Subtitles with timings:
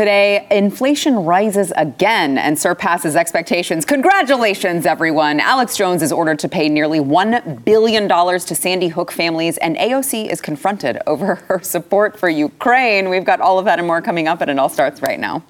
[0.00, 3.84] Today, inflation rises again and surpasses expectations.
[3.84, 5.40] Congratulations, everyone.
[5.40, 10.32] Alex Jones is ordered to pay nearly $1 billion to Sandy Hook families, and AOC
[10.32, 13.10] is confronted over her support for Ukraine.
[13.10, 15.44] We've got all of that and more coming up, and it all starts right now.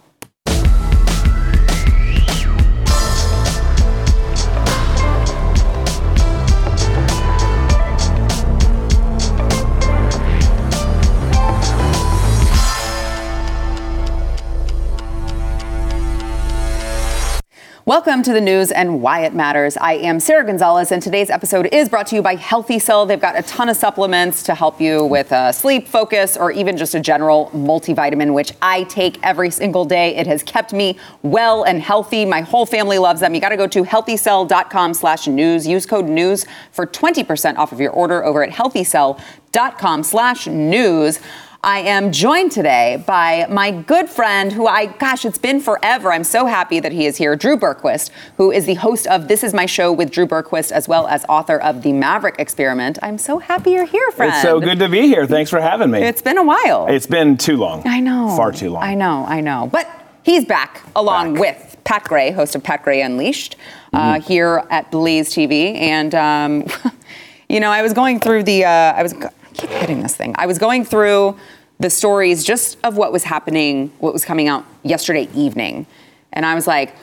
[17.91, 19.77] Welcome to the news and why it matters.
[19.77, 23.05] I am Sara Gonzales, and today's episode is brought to you by Healthy Cell.
[23.05, 26.77] They've got a ton of supplements to help you with uh, sleep, focus, or even
[26.77, 30.15] just a general multivitamin, which I take every single day.
[30.15, 32.25] It has kept me well and healthy.
[32.25, 33.35] My whole family loves them.
[33.35, 35.67] You got to go to healthycell.com slash news.
[35.67, 41.19] Use code news for 20% off of your order over at healthycell.com slash news.
[41.63, 46.11] I am joined today by my good friend who I, gosh, it's been forever.
[46.11, 49.45] I'm so happy that he is here, Drew Berquist, who is the host of This
[49.45, 52.99] Is My Show with Drew Berquist, as well as author of The Maverick Experiment.
[53.03, 54.33] I'm so happy you're here, friend.
[54.33, 55.27] It's so good to be here.
[55.27, 56.01] Thanks for having me.
[56.03, 56.87] It's been a while.
[56.89, 57.87] It's been too long.
[57.87, 58.35] I know.
[58.39, 58.83] Far too long.
[58.83, 59.69] I know, I know.
[59.71, 59.87] But
[60.23, 61.41] he's back along Back.
[61.43, 63.57] with Pat Gray, host of Pat Gray Unleashed,
[63.93, 64.23] uh, Mm-hmm.
[64.23, 65.75] here at Blaze TV.
[65.77, 66.65] And, um,
[67.51, 70.35] you know, I was going through the, uh, I was, I keep hitting this thing.
[70.39, 71.37] I was going through
[71.81, 75.87] the stories just of what was happening, what was coming out yesterday evening.
[76.33, 76.95] And I was like,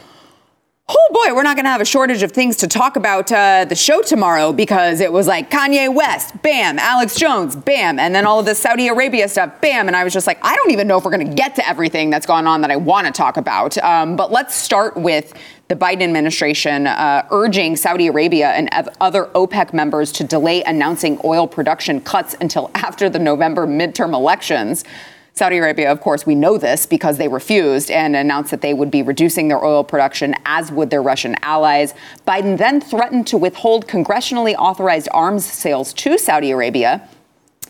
[0.89, 3.65] oh boy, we're not going to have a shortage of things to talk about uh,
[3.65, 8.25] the show tomorrow because it was like Kanye West, bam, Alex Jones, bam, and then
[8.25, 9.87] all of this Saudi Arabia stuff, bam.
[9.87, 11.67] And I was just like, I don't even know if we're going to get to
[11.67, 13.77] everything that's gone on that I want to talk about.
[13.79, 15.33] Um, but let's start with
[15.67, 18.69] the Biden administration uh, urging Saudi Arabia and
[19.01, 24.85] other OPEC members to delay announcing oil production cuts until after the November midterm elections.
[25.33, 28.89] Saudi Arabia, of course, we know this because they refused and announced that they would
[28.89, 31.93] be reducing their oil production, as would their Russian allies.
[32.25, 37.07] Biden then threatened to withhold congressionally authorized arms sales to Saudi Arabia.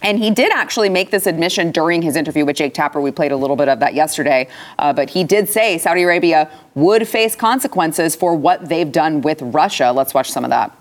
[0.04, 3.02] And he did actually make this admission during his interview with Jake Tapper.
[3.02, 4.48] We played a little bit of that yesterday.
[4.78, 9.42] Uh, but he did say Saudi Arabia would face consequences for what they've done with
[9.42, 9.92] Russia.
[9.92, 10.78] Let's watch some of that.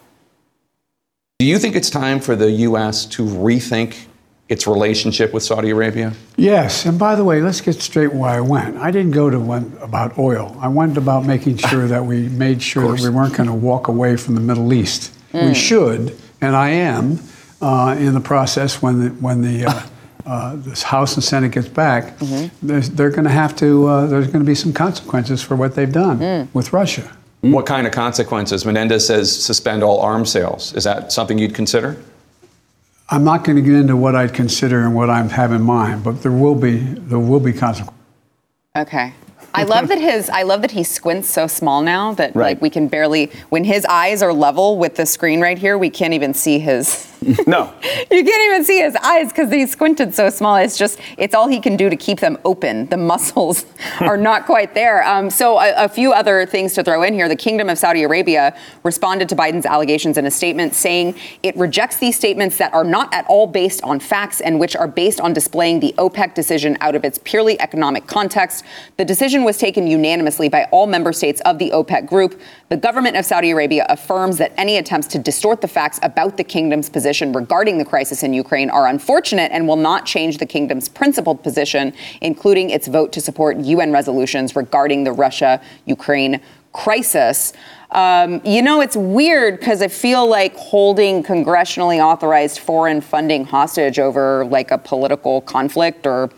[1.38, 3.04] Do you think it's time for the U.S.
[3.06, 4.06] to rethink
[4.48, 6.12] its relationship with Saudi Arabia?
[6.36, 8.76] Yes, and by the way, let's get straight why I went.
[8.76, 10.56] I didn't go to one about oil.
[10.60, 13.88] I went about making sure that we made sure that we weren't going to walk
[13.88, 15.12] away from the Middle East.
[15.32, 17.18] We should, and I am,
[17.60, 19.86] uh, in the process when the, when the uh,
[20.26, 22.18] uh, this House and Senate gets back,
[22.62, 23.86] there's, they're going to have to.
[23.86, 27.16] Uh, there's going to be some consequences for what they've done with Russia.
[27.42, 28.64] What kind of consequences?
[28.64, 30.72] Menendez says suspend all arms sales.
[30.74, 31.96] Is that something you'd consider?
[33.08, 36.02] I'm not going to get into what I'd consider and what I have in mind,
[36.02, 37.94] but there will be there will be consequences.
[38.76, 39.12] Okay.
[39.54, 42.56] I love that his I love that he squints so small now that Right.
[42.56, 45.88] like we can barely when his eyes are level with the screen right here, we
[45.88, 47.06] can't even see his
[47.46, 47.72] No.
[48.10, 50.56] you can't even see his eyes because he's squinted so small.
[50.56, 52.86] It's just, it's all he can do to keep them open.
[52.86, 53.64] The muscles
[54.00, 55.04] are not quite there.
[55.04, 57.28] Um, so, a, a few other things to throw in here.
[57.28, 61.98] The Kingdom of Saudi Arabia responded to Biden's allegations in a statement saying it rejects
[61.98, 65.32] these statements that are not at all based on facts and which are based on
[65.32, 68.64] displaying the OPEC decision out of its purely economic context.
[68.96, 72.40] The decision was taken unanimously by all member states of the OPEC group.
[72.68, 76.44] The government of Saudi Arabia affirms that any attempts to distort the facts about the
[76.44, 80.88] kingdom's position regarding the crisis in Ukraine are unfortunate and will not change the kingdom's
[80.88, 86.40] principled position, including its vote to support UN resolutions regarding the Russia Ukraine
[86.72, 87.52] crisis.
[87.92, 93.98] Um, you know, it's weird because I feel like holding congressionally authorized foreign funding hostage
[93.98, 96.30] over like a political conflict or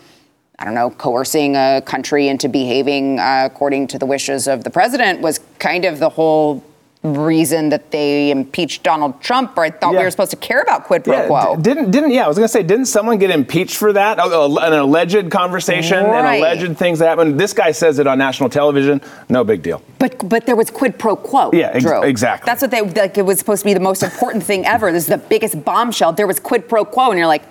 [0.60, 4.70] I don't know, coercing a country into behaving uh, according to the wishes of the
[4.70, 6.64] president was kind of the whole
[7.04, 10.84] reason that they impeached Donald Trump, or I thought we were supposed to care about
[10.84, 11.56] quid pro Yeah, quo.
[11.56, 12.24] d- didn't didn't yeah?
[12.24, 14.18] I was gonna say, didn't someone get impeached for that?
[14.18, 16.34] An alleged conversation Right.
[16.42, 17.38] and alleged things that happened.
[17.38, 19.00] This guy says it on national television.
[19.28, 19.80] No big deal.
[20.00, 21.50] But but there was quid pro quo.
[21.52, 22.46] Yeah, ex- exactly.
[22.46, 23.16] That's what they like.
[23.16, 24.90] It was supposed to be the most important thing ever.
[24.90, 26.12] This is the biggest bombshell.
[26.14, 27.44] There was quid pro quo, and you're like,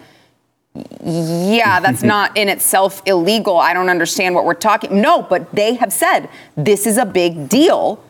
[1.04, 3.58] yeah, that's not in itself illegal.
[3.58, 5.02] I don't understand what we're talking.
[5.02, 8.04] No, but they have said this is a big deal.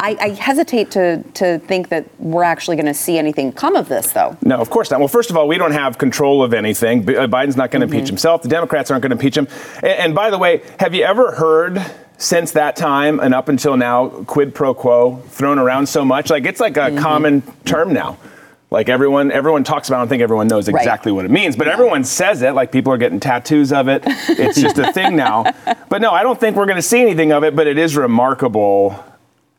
[0.00, 3.88] I, I hesitate to to think that we're actually going to see anything come of
[3.88, 4.36] this, though.
[4.42, 4.98] No, of course not.
[4.98, 7.02] Well, first of all, we don't have control of anything.
[7.02, 8.42] Uh, Biden's not going to impeach himself.
[8.42, 9.46] The Democrats aren't going to impeach him.
[9.76, 11.84] And, and by the way, have you ever heard
[12.16, 16.30] since that time and up until now quid pro quo thrown around so much?
[16.30, 18.16] Like it's like a common term now.
[18.70, 19.96] Like everyone, everyone talks about.
[19.96, 19.98] it.
[19.98, 20.80] I don't think everyone knows Right.
[20.80, 22.52] exactly what it means, but everyone says it.
[22.52, 24.02] Like people are getting tattoos of it.
[24.06, 25.44] It's just a thing now.
[25.90, 27.54] But no, I don't think we're going to see anything of it.
[27.54, 28.98] But it is remarkable,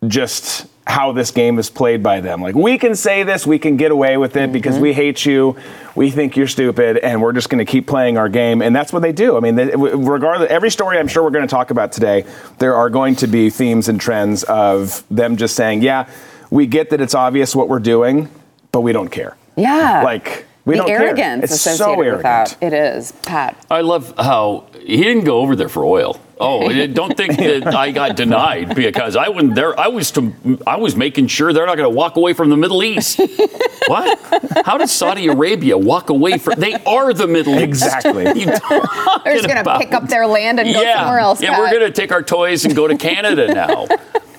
[0.07, 2.41] just how this game is played by them.
[2.41, 4.97] Like we can say this, we can get away with it because we mm-hmm.
[4.97, 5.57] hate you,
[5.95, 8.61] we think you're stupid, and we're just going to keep playing our game.
[8.61, 9.35] And that's what they do.
[9.35, 12.25] I mean, they, regardless, every story I'm sure we're going to talk about today,
[12.59, 16.07] there are going to be themes and trends of them just saying, "Yeah,
[16.51, 18.29] we get that it's obvious what we're doing,
[18.71, 20.03] but we don't care." Yeah.
[20.03, 21.43] Like we the don't arrogance care.
[21.43, 22.23] It's associated so with arrogant.
[22.23, 22.57] that.
[22.61, 23.65] It is, Pat.
[23.69, 26.19] I love how he didn't go over there for oil.
[26.39, 29.79] Oh, don't think that I got denied because I wasn't there.
[29.79, 30.33] I was to,
[30.65, 33.19] I was making sure they're not going to walk away from the Middle East.
[33.87, 34.19] what?
[34.65, 36.59] How does Saudi Arabia walk away from?
[36.59, 37.63] They are the Middle East.
[37.63, 38.25] Exactly.
[38.35, 40.97] You They're just going to pick up their land and go yeah.
[40.97, 41.41] somewhere else.
[41.41, 43.87] Yeah, we're going to take our toys and go to Canada now.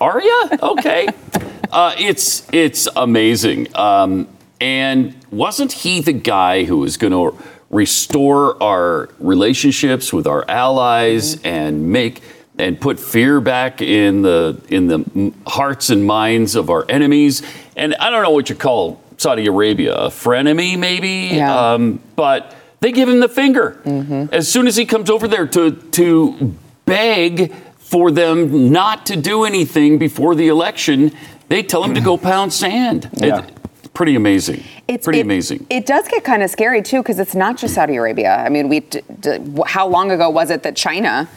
[0.01, 0.49] Are you?
[0.63, 1.09] Okay.
[1.73, 3.75] Uh, it's it's amazing.
[3.75, 4.29] Um,
[4.61, 7.37] and wasn't he the guy who was going to
[7.71, 12.23] restore our relationships with our allies and make
[12.59, 17.43] and put fear back in the in the hearts and minds of our enemies?
[17.77, 21.31] And I don't know what you call Saudi Arabia, a frenemy maybe.
[21.37, 21.73] Yeah.
[21.73, 23.79] Um, but they give him the finger
[24.33, 26.55] as soon as he comes over there to to
[26.87, 31.13] beg for them not to do anything before the election.
[31.49, 33.11] They tell him to go pound sand.
[33.15, 33.45] Yeah.
[33.45, 33.53] It-
[33.97, 34.63] pretty amazing.
[34.87, 35.67] It's pretty it- amazing.
[35.71, 38.37] It does get kind of scary too because it's not just Saudi Arabia.
[38.37, 41.29] I mean, we d- d- how long ago was it that China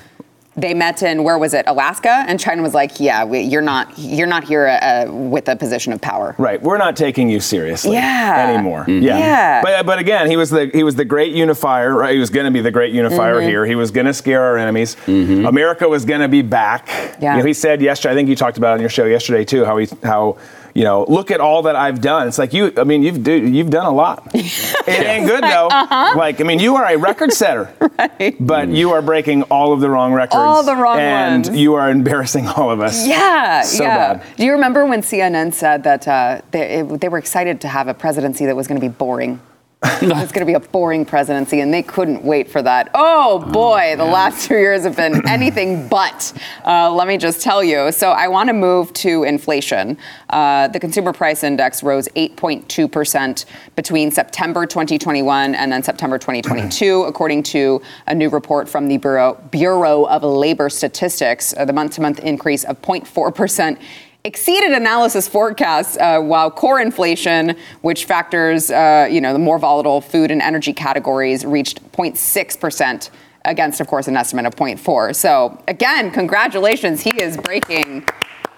[0.57, 3.97] they met in where was it Alaska and China was like, yeah, we, you're not
[3.97, 6.35] you're not here uh, with a position of power.
[6.37, 8.49] Right, we're not taking you seriously Yeah.
[8.49, 8.81] anymore.
[8.81, 9.03] Mm-hmm.
[9.03, 9.17] Yeah.
[9.19, 9.61] Yeah.
[9.61, 11.95] But but again, he was the he was the great unifier.
[11.95, 13.47] Right, he was going to be the great unifier Mm-hmm.
[13.47, 13.65] here.
[13.65, 14.97] He was going to scare our enemies.
[15.05, 15.45] Mm-hmm.
[15.45, 16.89] America was going to be back.
[17.21, 17.35] Yeah.
[17.35, 18.11] You know, he said yesterday.
[18.11, 19.63] I think you talked about it on your show yesterday too.
[19.63, 20.37] How he how.
[20.73, 22.27] You know, look at all that I've done.
[22.27, 22.71] It's like you.
[22.77, 24.29] I mean, you've do, you've done a lot.
[24.33, 25.67] it ain't good though.
[25.67, 26.17] Uh-huh.
[26.17, 27.73] Like, I mean, you are a record setter,
[28.39, 30.35] but you are breaking all of the wrong records.
[30.35, 31.57] All the wrong and ones.
[31.57, 33.07] you are embarrassing all of us.
[33.07, 34.13] Yeah, So yeah.
[34.15, 34.35] bad.
[34.37, 37.87] Do you remember when CNN said that uh, they, it, they were excited to have
[37.87, 39.39] a presidency that was going to be boring?
[40.01, 42.91] it was going to be a boring presidency, and they couldn't wait for that.
[42.93, 46.33] Oh boy, the last two years have been anything but.
[46.65, 47.89] Uh, let me just tell you.
[47.93, 49.97] So I want to move to inflation.
[50.29, 53.45] Uh, the consumer price index rose 8.2 percent
[53.77, 59.35] between September 2021 and then September 2022, according to a new report from the Bureau
[59.49, 61.53] Bureau of Labor Statistics.
[61.55, 63.79] Uh, the month-to-month increase of 0.4 percent
[64.23, 70.01] exceeded analysis forecasts, uh, while core inflation, which factors, uh, you know, the more volatile
[70.01, 73.09] food and energy categories, reached 0.6 percent
[73.45, 75.15] against, of course, an estimate of 0.4.
[75.15, 78.05] So again, congratulations, he is breaking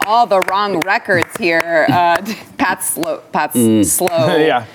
[0.05, 1.85] all the wrong records here.
[1.89, 2.17] Uh,
[2.57, 3.17] Pat's slow.
[3.31, 3.53] Pat's
[3.91, 4.07] slow
[4.37, 4.65] yeah.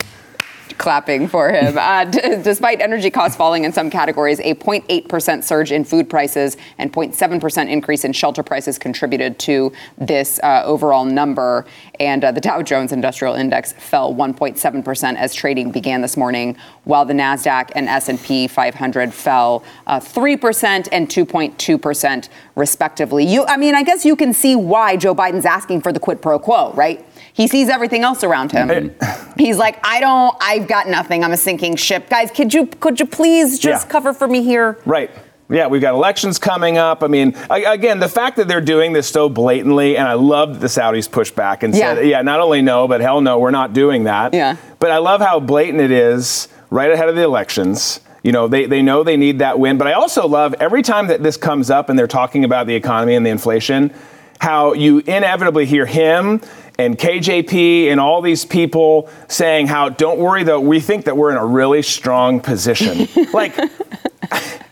[0.78, 1.76] Clapping for him.
[1.86, 6.56] Uh, d- despite energy costs falling in some categories, a 0.8% surge in food prices
[6.78, 11.64] and 0.7% increase in shelter prices contributed to this uh, overall number.
[12.00, 17.04] And uh, the Dow Jones Industrial Index fell 1.7% as trading began this morning, while
[17.04, 23.24] the Nasdaq and S&P 500 fell uh, 3% and 2.2% respectively.
[23.24, 26.20] You, I mean, I guess you can see why Joe Biden's asking for the quid
[26.20, 27.06] pro quo, right?
[27.32, 28.94] He sees everything else around him.
[29.38, 30.34] He's like, I don't,
[30.66, 31.22] I've got nothing.
[31.22, 32.10] I'm a sinking ship.
[32.10, 33.92] Guys, could you, could you please just Yeah.
[33.92, 34.76] cover for me here?
[34.84, 35.12] Right.
[35.48, 37.04] Yeah, we've got elections coming up.
[37.04, 40.58] I mean, again, the fact that they're doing this so blatantly, and I love that
[40.60, 42.16] the Saudis pushed back and said, Yeah.
[42.16, 44.34] yeah, not only no, but hell no, we're not doing that.
[44.34, 44.56] Yeah.
[44.80, 48.00] But I love how blatant it is right ahead of the elections.
[48.24, 49.78] You know, they, they know they need that win.
[49.78, 52.74] But I also love every time that this comes up and they're talking about the
[52.74, 53.94] economy and the inflation,
[54.40, 56.40] how you inevitably hear him
[56.78, 61.30] and KJP and all these people saying how, don't worry though, we think that we're
[61.30, 63.08] in a really strong position.
[63.32, 63.54] like,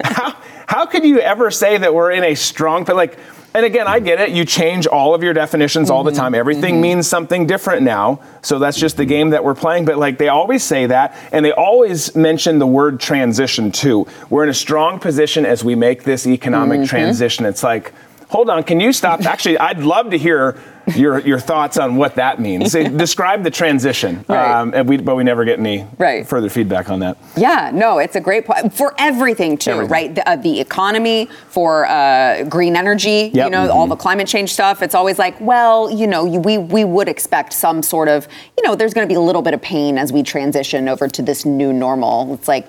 [0.02, 3.18] how, how could you ever say that we're in a strong like
[3.54, 4.30] and again i get it.
[4.30, 6.20] You change all of your definitions all the mm-hmm.
[6.20, 6.34] time.
[6.34, 6.82] Everything mm-hmm.
[6.82, 9.84] means something different now so that's just the game that we're playing.
[9.84, 14.06] But like they always say that and they always mention the word transition too.
[14.28, 16.88] We're in a strong position as we make this economic mm-hmm.
[16.88, 17.46] transition.
[17.46, 17.94] It's like
[18.28, 19.24] hold on can you stop?
[19.24, 20.60] Actually i'd love to hear
[20.94, 24.50] your your thoughts on what that means Say- describe the transition Right.
[24.60, 26.26] um, and we, but we never get any Right.
[26.26, 29.90] further feedback on that Yeah, no, it's a great point for everything too, Everything.
[29.92, 30.14] right?
[30.14, 33.50] The, uh, the economy, for uh, green energy, you Yep.
[33.52, 34.82] know, all the climate change stuff.
[34.82, 38.64] It's always like, well, you know, you, we we would expect some sort of, you
[38.68, 41.22] know, there's going to be a little bit of pain as we transition over to
[41.22, 42.34] this new normal.
[42.34, 42.66] It's like,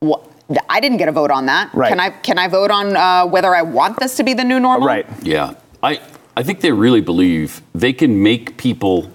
[0.00, 0.24] what?
[0.68, 1.72] I didn't get a vote on that.
[1.74, 1.88] Right.
[1.88, 2.10] Can I?
[2.10, 4.86] Can I vote on uh, whether I want this to be the new normal?
[4.86, 6.00] right Yeah, I
[6.36, 9.10] I think they really believe they can make people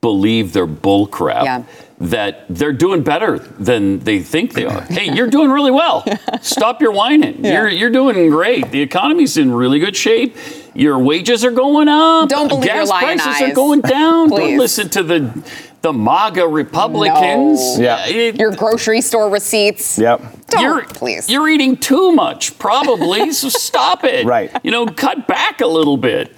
[0.00, 1.44] believe they're bull crap.
[1.44, 1.64] Yeah.
[2.00, 4.82] that they're doing better than they think they are.
[4.82, 6.04] Hey, you're doing really well.
[6.42, 7.44] Stop your whining.
[7.44, 8.70] You're you're doing great.
[8.70, 10.36] The economy's in really good shape.
[10.74, 12.28] Your wages are going up.
[12.28, 14.28] Don't believe Gas your lying prices are going down.
[14.28, 15.44] Don't listen to the
[15.82, 17.78] the MAGA Republicans.
[17.78, 17.84] No.
[17.84, 18.06] Yeah.
[18.06, 19.98] It- Your grocery store receipts.
[19.98, 20.20] Yep.
[20.50, 21.28] Don't, you're, please.
[21.28, 23.32] You're eating too much, probably.
[23.32, 24.24] so stop it.
[24.28, 24.50] Right.
[24.62, 26.32] You know, cut back a little bit.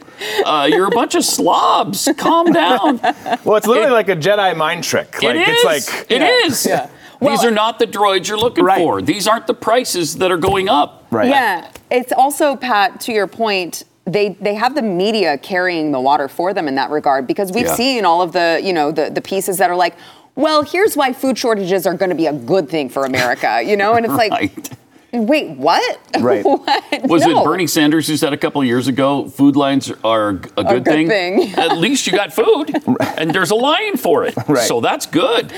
[0.45, 2.09] Uh, you're a bunch of slobs.
[2.19, 2.99] Calm down.
[3.45, 5.23] Well, it's literally It- like a Jedi mind trick.
[5.23, 5.49] Like it is.
[5.49, 6.47] it's like It Yeah.
[6.47, 6.67] is.
[6.67, 6.87] Yeah.
[7.21, 8.79] These are not the droids you're looking Right.
[8.79, 9.03] for.
[9.03, 11.05] These aren't the prices that are going up.
[11.11, 11.29] right.
[11.29, 13.01] Yeah, it's also Pat.
[13.01, 16.89] To your point, they they have the media carrying the water for them in that
[16.91, 17.75] regard because we've Yeah.
[17.75, 19.95] seen all of the you know the the pieces that are like,
[20.35, 23.77] well, here's why food shortages are going to be a good thing for America, you
[23.77, 24.71] know, and it's like, Right.
[25.13, 25.99] Wait, what?
[26.21, 26.45] Right.
[26.45, 26.85] what?
[27.05, 27.41] Was No.
[27.41, 30.85] it Bernie Sanders who said a couple of years ago, food lines are a good,
[30.85, 31.55] good thing.
[31.59, 32.75] At least you got food,
[33.17, 34.35] and there's a line for it.
[34.49, 34.67] Right.
[34.67, 35.53] So that's good.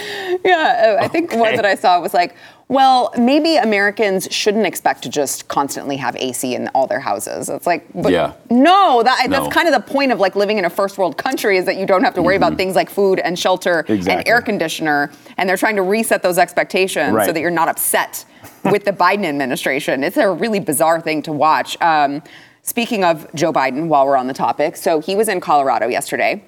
[0.45, 2.35] Yeah, uh, I think one that I saw was like,
[2.69, 7.49] well, maybe Americans shouldn't expect to just constantly have AC in all their houses.
[7.49, 8.33] It's like, but Yeah.
[8.51, 9.41] no, that, No.
[9.43, 11.77] that's kind of the point of like living in a first world country is that
[11.77, 12.45] you don't have to worry Mm-hmm.
[12.45, 16.39] about things like food and shelter and air conditioner, and they're trying to reset those
[16.39, 18.25] expectations so that you're not upset
[18.65, 20.05] with the Biden administration.
[20.05, 21.81] It's a really bizarre thing to watch.
[21.81, 22.23] Um,
[22.63, 26.45] speaking of Joe Biden, while we're on the topic, so he was in Colorado yesterday,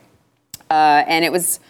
[0.71, 1.61] uh, and it was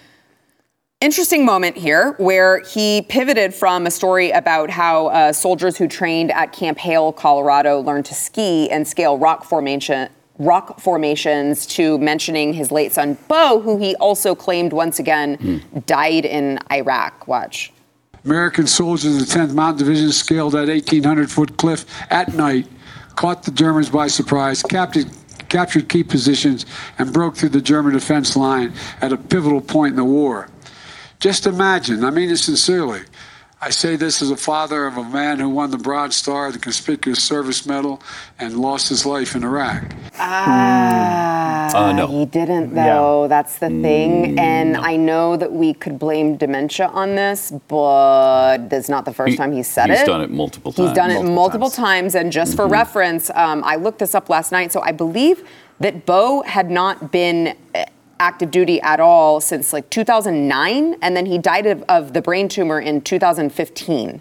[1.00, 6.32] interesting moment here where he pivoted from a story about how uh, soldiers who trained
[6.32, 10.08] at Camp Hale, Colorado, learned to ski and scale rock formation.
[10.38, 16.24] Rock formations to mentioning his late son Beau, who he also claimed once again died
[16.24, 17.28] in Iraq.
[17.28, 17.73] Watch.
[18.24, 22.66] American soldiers of the 10th Mountain Division scaled that 1,800 foot cliff at night,
[23.16, 25.10] caught the Germans by surprise, captured,
[25.50, 26.64] captured key positions,
[26.98, 30.48] and broke through the German defense line at a pivotal point in the war.
[31.20, 33.02] Just imagine, I mean it sincerely.
[33.64, 36.58] I say this as a father of a man who won the Bronze Star, the
[36.58, 37.98] Conspicuous Service Medal,
[38.38, 39.84] and lost his life in Iraq.
[40.20, 42.06] Uh, no.
[42.08, 43.26] He didn't, though.
[43.26, 44.38] That's the Mm, thing.
[44.38, 49.30] And I know that we could blame dementia on this, but that's not the first
[49.32, 50.00] He- time he's said he's it.
[50.02, 50.76] He's done it multiple times.
[50.76, 50.96] He's times.
[50.96, 52.12] done it Multiple multiple times.
[52.12, 52.14] times.
[52.16, 52.56] And just Mm-hmm.
[52.56, 54.72] for reference, um, I looked this up last night.
[54.72, 55.42] So I believe
[55.80, 57.54] that Beau had not been
[58.20, 60.96] active duty at all since like 2009.
[61.02, 64.20] And then he died of, of the brain tumor in 2015.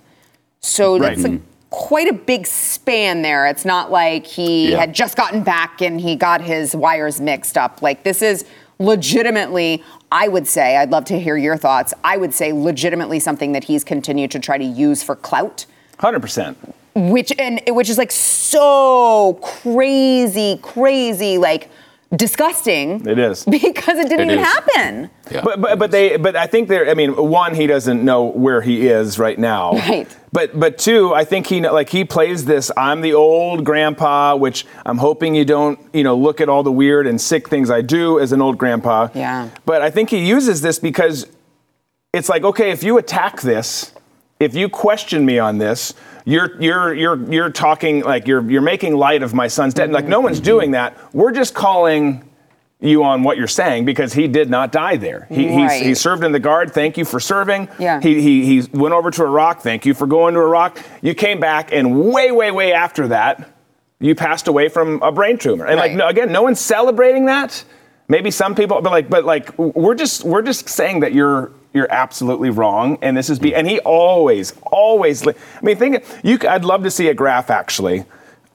[0.59, 3.45] So that's like quite a big span there.
[3.47, 4.79] It's not like he Yeah.
[4.79, 7.81] had just gotten back and he got his wires mixed up.
[7.81, 8.45] Like this is
[8.79, 11.93] legitimately, I would say, I'd love to hear your thoughts.
[12.03, 15.65] I would say legitimately something that he's continued to try to use for clout.
[15.99, 16.57] Hundred percent.
[16.95, 21.69] Which and which is like so crazy, crazy, like
[22.15, 23.05] disgusting.
[23.07, 23.45] It is.
[23.73, 24.45] Because it didn't It even is.
[24.45, 25.09] happen.
[25.31, 25.41] Yeah.
[25.43, 28.61] But, but but they but I think they're I mean one he doesn't know where
[28.61, 29.71] he is right now.
[29.93, 30.07] Right.
[30.31, 34.35] But but two I think he kn- like he plays this I'm the old grandpa
[34.35, 37.69] which I'm hoping you don't you know look at all the weird and sick things
[37.69, 39.09] I do as an old grandpa.
[39.13, 39.49] Yeah.
[39.65, 41.27] But I think he uses this because
[42.13, 43.93] it's like okay if you attack this
[44.39, 45.93] if you question me on this
[46.25, 50.05] you're you're you're you're talking like you're you're making light of my son's death like
[50.05, 50.97] no one's doing that.
[51.13, 52.29] We're just calling
[52.79, 55.25] you on what you're saying because he did not die there.
[55.29, 56.73] He he's, he served in the guard.
[56.73, 57.69] Thank you for serving.
[57.79, 57.99] Yeah.
[58.01, 59.61] he, he he went over to Iraq.
[59.61, 60.81] Thank you for going to Iraq.
[61.01, 63.49] You came back and way way way after that
[63.99, 65.65] you passed away from a brain tumor.
[65.65, 65.97] And like Right.
[65.97, 67.63] no, again no one's celebrating that.
[68.07, 71.91] Maybe some people but like but like we're just we're just saying that you're you're
[71.91, 76.63] absolutely wrong and this is be and he always always i mean think you i'd
[76.65, 78.05] love to see a graph actually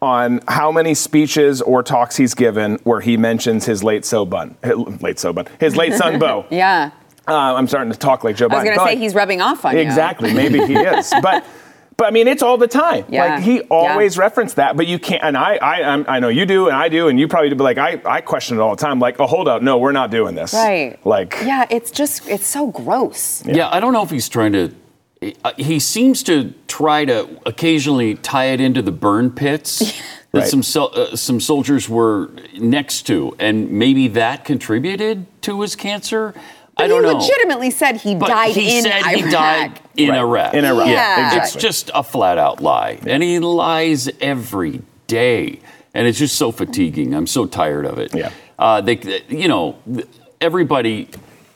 [0.00, 4.56] on how many speeches or talks he's given where he mentions his late so bun
[5.00, 6.90] late so bun his late son Beau Yeah.
[7.26, 8.52] uh, i'm starting to talk like joe Biden.
[8.52, 9.80] I was gonna say he's rubbing off on you.
[9.80, 10.32] Exactly.
[10.32, 11.12] Maybe he is.
[11.22, 11.44] But
[11.98, 13.04] but I mean, it's all the time.
[13.08, 13.34] Yeah.
[13.34, 15.22] Like he always referenced that, but you can't.
[15.22, 17.56] And I I I'm, I know you do, and I do, and you probably do.
[17.56, 19.00] But like I I question it all the time.
[19.00, 20.54] Like, oh, hold up, no, we're not doing this.
[20.54, 20.96] Right.
[21.04, 23.44] Like Yeah, it's just it's so gross.
[23.44, 24.72] Yeah, I don't know if he's trying to.
[25.44, 29.80] uh, He seems to try to occasionally tie it into the burn pits
[30.32, 30.46] that Right.
[30.46, 36.32] some sol- uh, some soldiers were next to, and maybe that contributed to his cancer.
[36.78, 37.18] I don't he know.
[37.18, 39.14] legitimately said he but died he in said Iraq.
[39.14, 40.18] he died in Right.
[40.18, 40.54] Iraq.
[40.54, 40.88] In Iraq.
[40.88, 41.26] Yeah.
[41.36, 41.60] It's Exactly.
[41.60, 45.60] just a flat out lie, and he lies every day,
[45.94, 47.14] and it's just so fatiguing.
[47.14, 48.14] I'm so tired of it.
[48.14, 48.30] Yeah.
[48.58, 49.76] Uh, they, you know,
[50.40, 51.08] everybody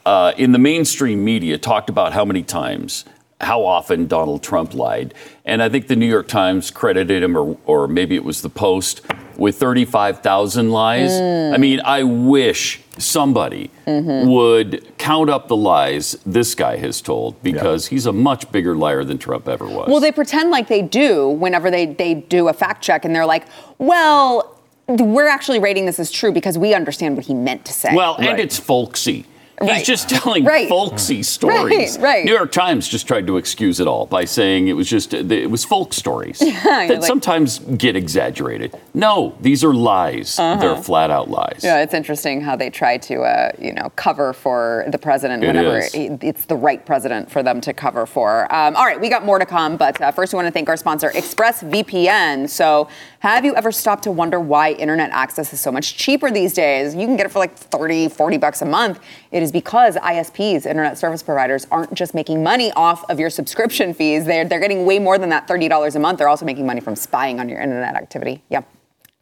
[0.07, 3.05] uh, in the mainstream media talked about how many times,
[3.41, 5.15] how often Donald Trump lied,
[5.45, 8.49] and I think the New York Times credited him, or, or maybe it was the
[8.51, 9.03] Post,
[9.37, 11.11] with 35,000 lies.
[11.11, 11.55] Mm.
[11.55, 14.31] I mean, I wish somebody Mm-hmm.
[14.31, 19.03] would count up the lies this guy has told because he's a much bigger liar
[19.03, 19.89] than Trump ever was.
[19.89, 23.27] Well, they pretend like they do whenever they, they do a fact check, and they're
[23.27, 23.45] like,
[23.79, 27.95] well, we're actually rating this as true because we understand what he meant to say.
[27.95, 29.27] Well, and it's folksy.
[29.63, 30.69] He's just telling Right.
[30.69, 31.97] folksy stories.
[31.99, 32.25] Right, right.
[32.25, 35.51] New York Times just tried to excuse it all by saying it was just it
[35.51, 38.75] was folk stories that like- sometimes get exaggerated.
[38.95, 40.37] No, these are lies.
[40.37, 41.65] They're flat out lies.
[41.65, 41.77] Uh-huh.
[41.77, 45.47] Yeah, it's interesting how they try to, uh, you know, cover for the president It
[45.49, 45.91] whenever is.
[45.95, 48.53] it's the right president for them to cover for.
[48.55, 50.69] Um, all right, we got more to come, but uh, first we want to thank
[50.69, 52.49] our sponsor, ExpressVPN.
[52.49, 52.89] So,
[53.31, 56.93] have you ever stopped to wonder why internet access is so much cheaper these days?
[56.93, 58.99] You can get it for like 30, 40 bucks a month.
[59.31, 63.95] It is because ISPs, internet service providers, aren't just making money off of your subscription
[63.95, 64.25] fees.
[64.25, 66.19] They're, they're getting way more than that $30 a month.
[66.19, 68.43] They're also making money from spying on your internet activity.
[68.49, 68.69] Yep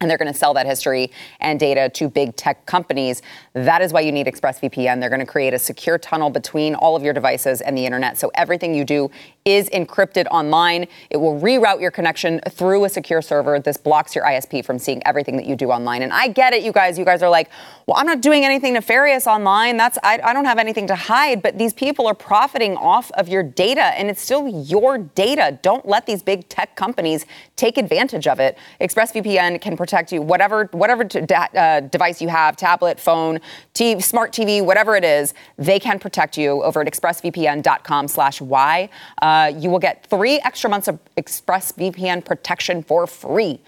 [0.01, 3.21] and they're going to sell that history and data to big tech companies.
[3.53, 4.99] That is why you need ExpressVPN.
[4.99, 8.17] They're going to create a secure tunnel between all of your devices and the internet.
[8.17, 9.11] So everything you do
[9.45, 10.87] is encrypted online.
[11.11, 13.61] It will reroute your connection through a secure server.
[13.61, 16.03] This blocks your ISP from seeing everything that you do online.
[16.03, 16.99] And I get it, you guys.
[16.99, 17.51] You guys are like,
[17.87, 19.77] well, I'm not doing anything nefarious online.
[19.77, 21.43] That's I, I don't have anything to hide.
[21.43, 25.59] But these people are profiting off of your data, and it's still your data.
[25.61, 27.27] Don't let these big tech companies
[27.57, 28.57] take advantage of it.
[28.81, 33.41] ExpressVPN can protect you, whatever whatever uh, device you have, tablet, phone,
[33.75, 38.89] smart TV, whatever it is, they can protect you over at expressvpn.com/y.
[39.23, 43.61] Uh, you will get three extra months of ExpressVPN protection for free.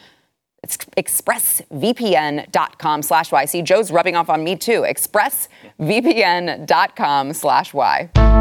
[0.63, 3.45] It's expressvpn.com slash Y.
[3.47, 4.83] See, Joe's rubbing off on me too.
[4.83, 8.32] Expressvpn.com slash Y.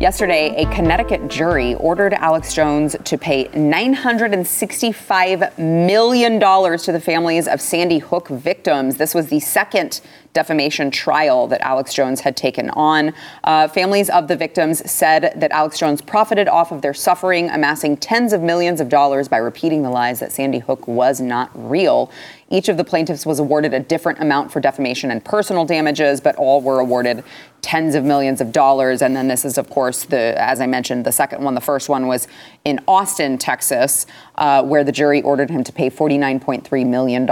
[0.00, 7.60] Yesterday, a Connecticut jury ordered Alex Jones to pay $965 million to the families of
[7.60, 8.96] Sandy Hook victims.
[8.96, 10.00] This was the second
[10.34, 13.12] defamation trial that Alex Jones had taken on.
[13.42, 17.96] Uh, families of the victims said that Alex Jones profited off of their suffering, amassing
[17.96, 22.08] tens of millions of dollars by repeating the lies that Sandy Hook was not real.
[22.50, 26.36] Each of the plaintiffs was awarded a different amount for defamation and personal damages, but
[26.36, 27.24] all were awarded
[27.68, 29.02] tens of millions of dollars.
[29.02, 31.54] And then this is, of course, the as I mentioned, the second one.
[31.54, 32.26] The first one was
[32.64, 37.26] in Austin, Texas, uh, where the jury ordered him to pay $49.3 million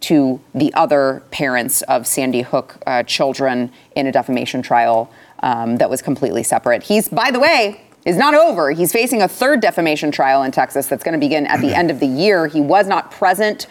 [0.00, 5.08] to the other parents of Sandy Hook uh, children in a defamation trial
[5.44, 6.82] um, that was completely separate.
[6.82, 8.72] He's, by the way, is not over.
[8.72, 11.92] He's facing a third defamation trial in Texas that's going to begin at the end
[11.92, 12.48] of the year.
[12.48, 13.68] He was not present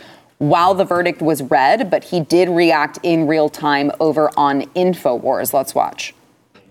[0.50, 5.54] while the verdict was read, but he did react in real time over on InfoWars.
[5.54, 6.14] Let's watch.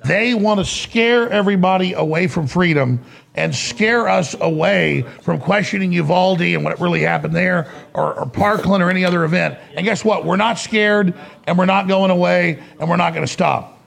[0.05, 3.01] They want to scare everybody away from freedom
[3.35, 8.83] and scare us away from questioning Uvalde and what really happened there or, or Parkland
[8.83, 9.59] or any other event.
[9.77, 10.25] And guess what?
[10.25, 11.15] We're not scared
[11.47, 13.79] and we're not going away and we're not going to stop.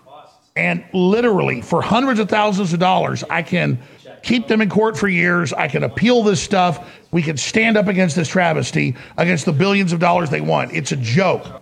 [0.56, 3.78] And literally, for hundreds of thousands of dollars, I can
[4.26, 5.54] keep them in court for years.
[5.54, 6.90] I can appeal this stuff.
[7.12, 10.74] We can stand up against this travesty, against the billions of dollars they want.
[10.74, 11.62] It's a joke.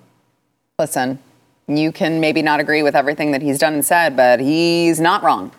[0.80, 1.20] Listen,
[1.68, 5.24] you can maybe not agree with everything that he's done and said, but he's not
[5.24, 5.52] wrong.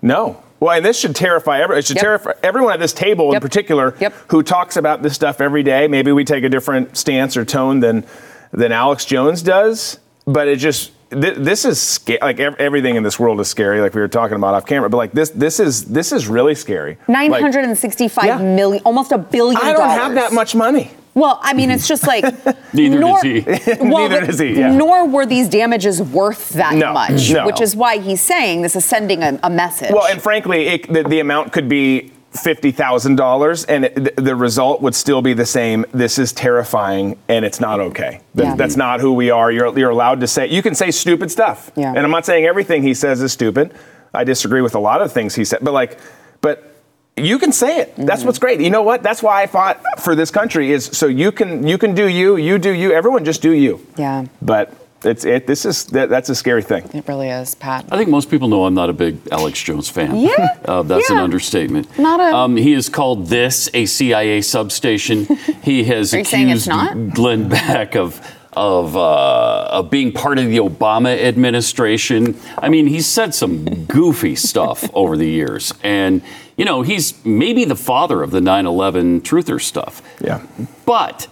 [0.00, 0.40] No.
[0.60, 1.80] Well, and this should terrify everyone.
[1.80, 2.02] It should Yep.
[2.02, 4.14] terrify everyone at this table in particular Yep.
[4.28, 5.86] who talks about this stuff every day.
[5.88, 8.04] Maybe we take a different stance or tone than
[8.52, 12.18] than Alex Jones does, but it just th- this is scary.
[12.22, 14.88] Like ev- everything in this world is scary, like we were talking about off camera.
[14.90, 16.98] But like this, this is this is really scary.
[17.08, 18.38] Nine Like, hundred and sixty-five Yeah.
[18.38, 19.98] million, almost a billion I don't dollars.
[20.00, 20.90] have that much money.
[21.14, 22.24] Well, I mean, it's just like
[22.74, 23.40] Neither nor, does he.
[23.80, 24.70] Well, Neither does he, yeah.
[24.70, 27.46] Nor were these damages worth that No, much, no.
[27.46, 29.92] which is why he's saying this is sending a, a message.
[29.92, 34.14] Well, and frankly, it, the, the amount could be fifty thousand dollars, and it, th-
[34.16, 35.84] the result would still be the same.
[35.92, 38.20] This is terrifying, and it's not okay.
[38.34, 38.54] Yeah.
[38.56, 39.50] That's not who we are.
[39.50, 40.46] You're, you're allowed to say.
[40.48, 41.88] You can say stupid stuff, Yeah.
[41.90, 43.72] and I'm not saying everything he says is stupid.
[44.14, 45.98] I disagree with a lot of things he said, but like,
[46.40, 46.72] but.
[47.18, 47.96] You can say it.
[47.96, 48.26] That's Mm-hmm.
[48.26, 48.60] what's great.
[48.60, 49.02] You know what?
[49.02, 52.36] That's why I fought for this country is so you can you can do you,
[52.36, 52.92] you do you.
[52.92, 53.80] Everyone just do you.
[53.96, 54.26] Yeah.
[54.42, 54.70] But
[55.04, 55.46] it's it.
[55.46, 56.84] This is that, that's a scary thing.
[56.94, 57.84] it really is, Pat.
[57.90, 60.16] I think most people know I'm not a big Alex Jones fan.
[60.16, 61.96] Yeah, Uh, that's an understatement.
[61.98, 65.26] Not a- Um, he has called this a CIA substation.
[65.62, 67.14] he has Are you saying it's accused not?
[67.14, 68.20] Glenn Beck of
[68.54, 72.34] of uh, of being part of the Obama administration.
[72.56, 76.22] I mean, he's said some goofy stuff over the years, and
[76.56, 80.00] you know, he's maybe the father of the 9/11 truther stuff.
[80.24, 80.40] Yeah.
[80.86, 81.28] But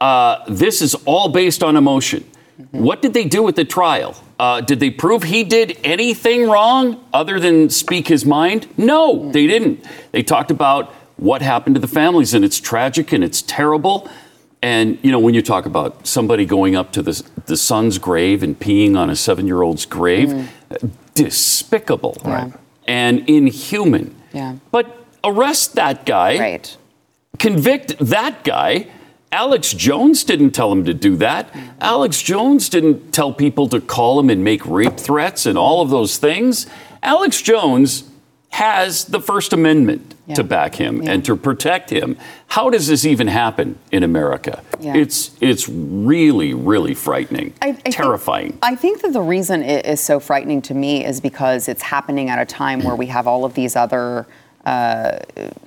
[0.00, 2.24] uh, this is all based on emotion.
[2.70, 4.14] What did they do with the trial?
[4.38, 8.66] Uh, did they prove he did anything wrong other than speak his mind?
[8.76, 9.84] No, they didn't.
[10.12, 14.08] They talked about what happened to the families, and it's tragic and it's terrible.
[14.62, 18.42] And you know, when you talk about somebody going up to the the son's grave
[18.42, 20.48] and peeing on a seven year old's grave,
[21.14, 22.52] despicable Right.
[22.86, 24.14] and inhuman.
[24.32, 24.54] Yeah.
[24.70, 24.86] But
[25.24, 26.76] arrest that guy Right.
[27.38, 28.86] convict that guy.
[29.32, 31.48] Alex Jones didn't tell him to do that.
[31.80, 35.88] Alex Jones didn't tell people to call him and make rape threats and all of
[35.88, 36.66] those things.
[37.02, 38.04] Alex Jones
[38.50, 40.34] has the First Amendment Yeah.
[40.34, 41.12] to back him Yeah.
[41.12, 42.18] and to protect him.
[42.48, 44.60] How does this even happen in America?
[44.78, 44.94] Yeah.
[44.94, 48.58] It's it's really really frightening, I- I think- terrifying.
[48.62, 52.28] I think that the reason it is so frightening to me is because it's happening
[52.28, 54.26] at a time where we have all of these other
[54.64, 55.18] uh,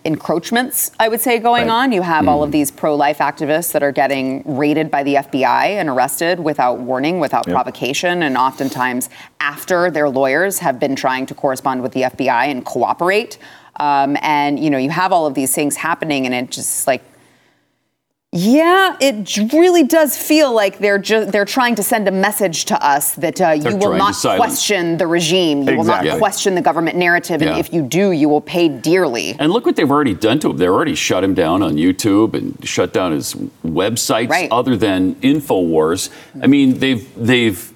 [0.05, 1.83] encroachments, I would say, going Right.
[1.83, 1.91] on.
[1.91, 5.67] You have all of these pro life activists that are getting raided by the FBI
[5.79, 11.33] and arrested without warning, without provocation, and oftentimes after their lawyers have been trying to
[11.35, 13.37] correspond with the FBI and cooperate.
[13.77, 17.03] Um, and, you know, you have all of these things happening, and it just like,
[18.37, 22.85] yeah, it really does feel like they're ju- they're trying to send a message to
[22.85, 26.97] us that uh, you will not question the regime, you will not question the government
[26.97, 27.57] narrative, and Yeah.
[27.57, 29.37] if you do, you will pay dearly.
[29.39, 30.57] And look what they've already done to him.
[30.57, 34.49] They already shut him down on YouTube and shut down his websites Right.
[34.51, 36.09] other than InfoWars.
[36.43, 37.71] I mean, they've they've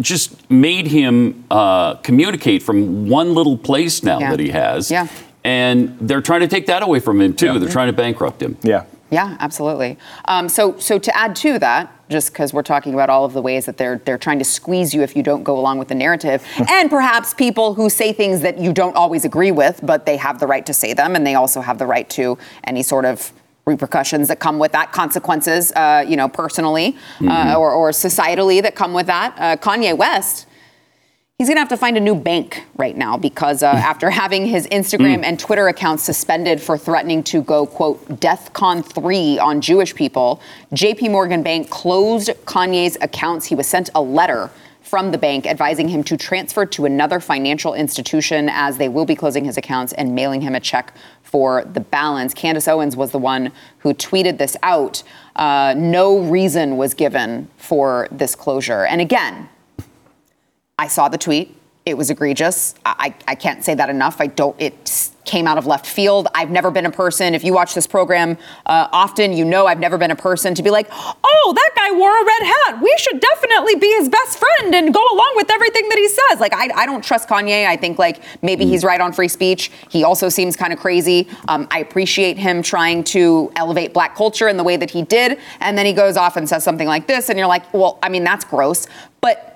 [0.00, 4.30] just made him uh, communicate from one little place now Yeah.
[4.30, 4.88] that he has.
[4.88, 5.08] Yeah.
[5.42, 7.58] And they're trying to take that away from him too.
[7.58, 8.56] They're trying to bankrupt him.
[8.62, 8.84] Yeah.
[9.10, 9.98] Yeah, absolutely.
[10.26, 13.42] Um, so, so to add to that, just because we're talking about all of the
[13.42, 15.94] ways that they're they're trying to squeeze you if you don't go along with the
[15.94, 20.16] narrative, and perhaps people who say things that you don't always agree with, but they
[20.16, 23.04] have the right to say them, and they also have the right to any sort
[23.04, 23.32] of
[23.66, 28.74] repercussions that come with that, consequences, uh, you know, personally uh, or, or societally that
[28.74, 29.34] come with that.
[29.38, 30.46] Uh, Kanye West.
[31.40, 34.44] He's going to have to find a new bank right now because uh, after having
[34.44, 39.94] his Instagram and Twitter accounts suspended for threatening to go, quote, DEFCON 3 on Jewish
[39.94, 40.42] people,
[40.74, 43.46] JP Morgan Bank closed Kanye's accounts.
[43.46, 44.50] He was sent a letter
[44.82, 49.14] from the bank advising him to transfer to another financial institution as they will be
[49.14, 52.34] closing his accounts and mailing him a check for the balance.
[52.34, 55.02] Candace Owens was the one who tweeted this out.
[55.36, 58.84] Uh, no reason was given for this closure.
[58.84, 59.48] And again,
[60.80, 61.54] I saw the tweet.
[61.84, 62.74] It was egregious.
[62.86, 64.18] I, I can't say that enough.
[64.18, 64.56] I don't.
[64.58, 66.26] It came out of left field.
[66.34, 67.34] I've never been a person.
[67.34, 70.62] If you watch this program uh, often, you know I've never been a person to
[70.62, 72.82] be like, "Oh, that guy wore a red hat.
[72.82, 76.40] We should definitely be his best friend and go along with everything that he says."
[76.40, 77.66] Like, I, I don't trust Kanye.
[77.66, 79.70] I think like maybe he's right on free speech.
[79.90, 81.28] He also seems kind of crazy.
[81.48, 85.38] Um, I appreciate him trying to elevate black culture in the way that he did,
[85.60, 88.08] and then he goes off and says something like this, and you're like, "Well, I
[88.08, 88.86] mean, that's gross,"
[89.20, 89.49] but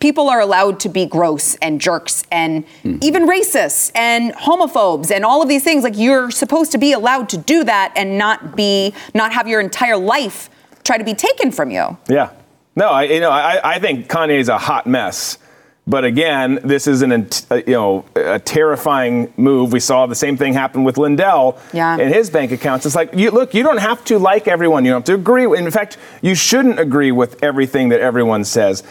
[0.00, 2.64] people are allowed to be gross and jerks and
[3.02, 7.28] even racists and homophobes and all of these things like you're supposed to be allowed
[7.28, 10.50] to do that and not be not have your entire life
[10.84, 12.30] try to be taken from you Yeah.
[12.76, 15.38] No, I you know I, I think Kanye is a hot mess.
[15.86, 17.12] But again, this is an
[17.50, 19.70] uh, you know a terrifying move.
[19.72, 21.98] We saw the same thing happen with Lindell Yeah.
[21.98, 22.86] in his bank accounts.
[22.86, 24.84] It's like you look, you don't have to like everyone.
[24.84, 25.44] You don't have to agree.
[25.58, 28.82] In fact, you shouldn't agree with everything that everyone says.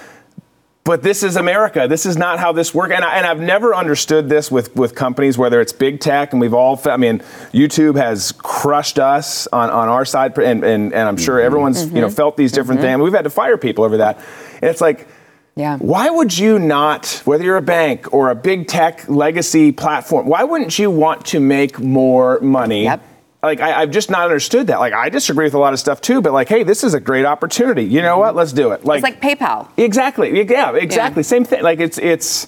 [0.86, 1.88] But this is America.
[1.88, 2.94] This is not how this works.
[2.94, 6.42] And, I, and I've never understood this with, with companies, whether it's big tech, and
[6.42, 7.20] we've all, I mean,
[7.54, 11.46] YouTube has crushed us on, on our side, and, and, and I'm sure mm-hmm.
[11.46, 12.16] everyone's you know mm-hmm.
[12.16, 13.00] felt these different mm-hmm.
[13.00, 13.02] things.
[13.02, 14.18] We've had to fire people over that.
[14.56, 15.08] And it's like,
[15.56, 15.78] Yeah.
[15.78, 20.44] why would you not, whether you're a bank or a big tech legacy platform, why
[20.44, 22.84] wouldn't you want to make more money?
[22.84, 23.13] Yep.
[23.44, 24.80] Like I, I've just not understood that.
[24.80, 27.00] Like I disagree with a lot of stuff too, but like, hey, this is a
[27.00, 27.84] great opportunity.
[27.84, 28.36] You know what?
[28.36, 28.86] Let's do it.
[28.86, 30.48] Like it's like paypal Exactly.
[30.50, 31.24] Yeah, exactly.
[31.24, 31.62] Same thing.
[31.62, 32.48] Like it's it's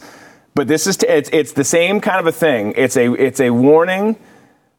[0.54, 2.74] but this is it's it's the same kind of a thing.
[2.78, 4.16] It's a it's a warning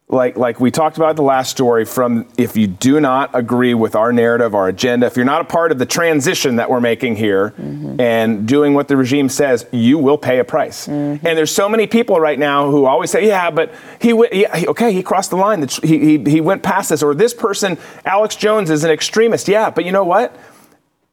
[0.08, 3.96] like like we talked about the last story from if you do not agree with
[3.96, 7.16] our narrative, our agenda, if you're not a part of the transition that we're making
[7.16, 8.00] here mm-hmm.
[8.00, 10.86] and doing what the regime says, you will pay a price.
[10.86, 11.26] Mm-hmm.
[11.26, 14.56] And there's so many people right now who always say, "Yeah, but he went yeah,
[14.56, 15.66] he- okay, he crossed the line.
[15.82, 19.70] He, he he went past this or this person, Alex Jones is an extremist." Yeah,
[19.70, 20.38] but you know what?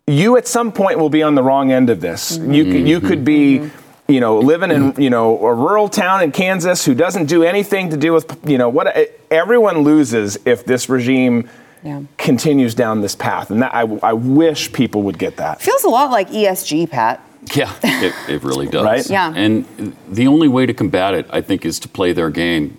[0.05, 2.35] you at some point will be on the wrong end of this.
[2.35, 2.71] You mm-hmm.
[2.71, 3.69] could, you could be,
[4.07, 7.89] you know, living in you know a rural town in Kansas who doesn't do anything
[7.91, 8.87] to do with you know what
[9.31, 11.49] everyone loses if this regime
[11.83, 12.01] Yeah.
[12.17, 15.61] continues down this path, and that, I, I wish people would get that.
[15.61, 17.19] feels a lot like esg pat
[17.55, 18.85] Yeah, it, it really does.
[18.85, 19.09] Right?
[19.09, 19.33] Yeah.
[19.35, 19.65] And
[20.09, 22.77] the only way to combat it, I think, is to play their game.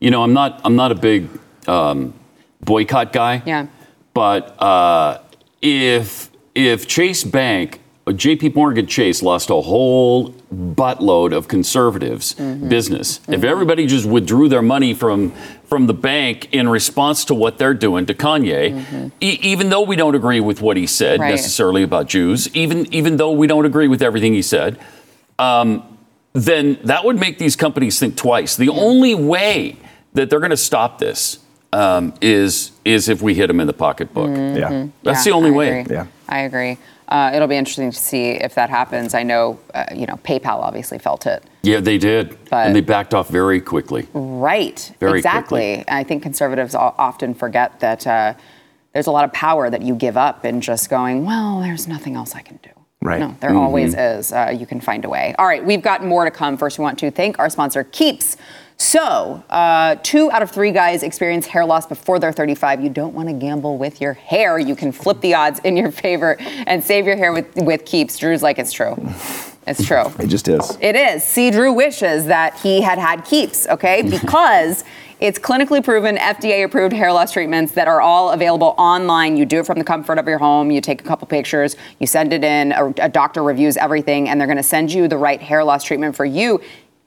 [0.00, 1.28] You know, I'm not I'm not a big
[1.66, 2.12] um,
[2.60, 3.42] boycott guy.
[3.46, 3.66] Yeah.
[4.14, 5.18] But uh,
[5.62, 7.80] if if Chase Bank
[8.12, 12.68] JP Morgan Chase lost a whole buttload of conservatives Mm-hmm.
[12.68, 13.20] business.
[13.28, 15.32] If everybody just withdrew their money from
[15.66, 19.96] from the bank in response to what they're doing to Kanye, e- even though we
[19.96, 21.22] don't agree with what he said Mm-hmm.
[21.22, 21.30] Right.
[21.30, 24.78] necessarily about Jews, even even though we don't agree with everything he said,
[25.40, 25.82] um,
[26.32, 28.54] then that would make these companies think twice.
[28.56, 29.76] The only way
[30.14, 31.40] that they're going to stop this
[31.72, 34.30] um, is is if we hit them in the pocketbook.
[34.30, 34.86] Yeah.
[35.02, 35.80] That's Yeah, the only I way.
[35.80, 35.96] agree.
[35.96, 36.06] Yeah.
[36.28, 36.78] I agree.
[37.08, 39.14] Uh, it'll be interesting to see if that happens.
[39.14, 41.42] I know, uh, you know, PayPal obviously felt it.
[41.62, 44.08] Yeah, they did, But- and they backed off very quickly.
[44.12, 44.92] Right.
[44.98, 45.76] Very exactly.
[45.76, 45.84] quickly.
[45.94, 48.34] I think conservatives often forget that uh,
[48.92, 52.16] there's a lot of power that you give up in just going, well, there's nothing
[52.16, 52.70] else I can do.
[53.02, 53.20] Right.
[53.20, 54.32] No, there always is.
[54.32, 55.34] Uh, you can find a way.
[55.38, 56.56] All right, we've got more to come.
[56.56, 58.36] First, we want to thank our sponsor, Keeps.
[58.78, 62.82] So, uh, two out of three guys experience hair loss before they're 35.
[62.82, 64.58] You don't want to gamble with your hair.
[64.58, 68.18] You can flip the odds in your favor and save your hair with, with Keeps.
[68.18, 68.94] Drew's like, it's true.
[69.66, 70.04] It's true.
[70.18, 70.76] It just is.
[70.80, 71.24] It is.
[71.24, 74.02] See, Drew wishes that he had had keeps, okay?
[74.26, 74.84] Because
[75.20, 79.38] it's clinically proven, FDA approved hair loss treatments that are all available online.
[79.38, 80.70] You do it from the comfort of your home.
[80.70, 84.38] You take a couple pictures, you send it in, a, a doctor reviews everything, and
[84.38, 86.60] they're gonna send you the right hair loss treatment for you.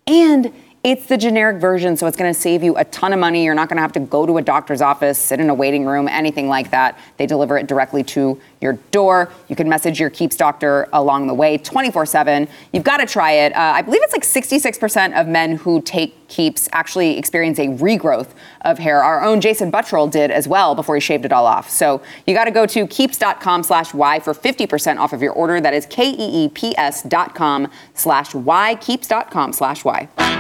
[0.07, 3.43] And it's the generic version, so it's going to save you a ton of money.
[3.43, 5.85] You're not going to have to go to a doctor's office, sit in a waiting
[5.85, 6.97] room, anything like that.
[7.17, 9.29] They deliver it directly to your door.
[9.49, 12.47] You can message your Keeps doctor along the way 24 7.
[12.71, 13.53] You've got to try it.
[13.53, 18.29] Uh, I believe it's like 66% of men who take Keeps actually experience a regrowth
[18.61, 19.03] of hair.
[19.03, 21.71] Our own Jason Buttrill did as well before he shaved it all off.
[21.71, 25.59] So you got to go to keeps.com slash Y for 50% off of your order.
[25.59, 30.38] That is K E E P S dot com slash Y, keeps.com slash Y.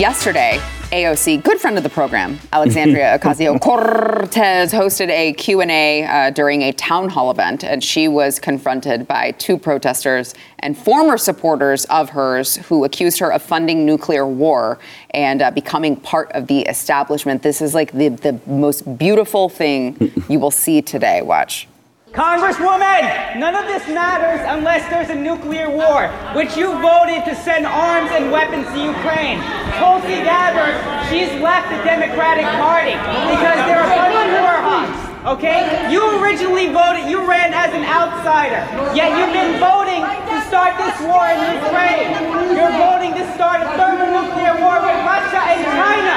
[0.00, 0.58] Yesterday,
[0.92, 7.10] AOC, good friend of the program, Alexandria Ocasio-Cortez hosted a Q&A uh, during a town
[7.10, 12.84] hall event, and she was confronted by two protesters and former supporters of hers who
[12.84, 14.78] accused her of funding nuclear war
[15.10, 17.42] and uh, becoming part of the establishment.
[17.42, 21.20] This is like the, the most beautiful thing you will see today.
[21.20, 21.68] Watch.
[22.10, 27.62] Congresswoman, none of this matters unless there's a nuclear war, which you voted to send
[27.62, 29.38] arms and weapons to Ukraine.
[29.78, 30.74] Tulsi Gabbard,
[31.06, 32.98] she's left the Democratic Party
[33.30, 35.38] because they're a bunch of war hawks.
[35.38, 35.62] Okay?
[35.86, 40.98] You originally voted, you ran as an outsider, yet you've been voting to start this
[41.06, 42.10] war in Ukraine.
[42.58, 46.16] You're voting to start a thermonuclear war with Russia and China.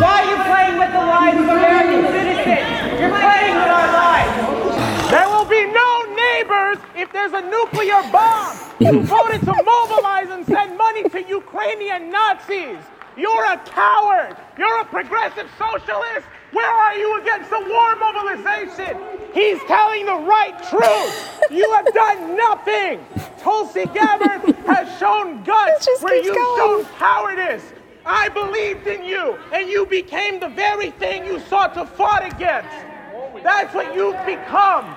[0.00, 2.64] Why are you playing with the lives of American citizens?
[2.96, 4.95] You're playing with our lives.
[5.10, 8.56] There will be no neighbors if there's a nuclear bomb.
[8.80, 12.78] You voted to mobilize and send money to Ukrainian Nazis.
[13.16, 14.36] You're a coward.
[14.58, 16.26] You're a progressive socialist.
[16.52, 18.98] Where are you against the war mobilization?
[19.32, 21.32] He's telling the right truth.
[21.50, 23.06] You have done nothing.
[23.38, 26.84] Tulsi Gabbard has shown guts where you've going.
[26.84, 27.72] shown cowardice.
[28.04, 32.95] I believed in you, and you became the very thing you sought to fight against.
[33.46, 34.96] That's what you've become.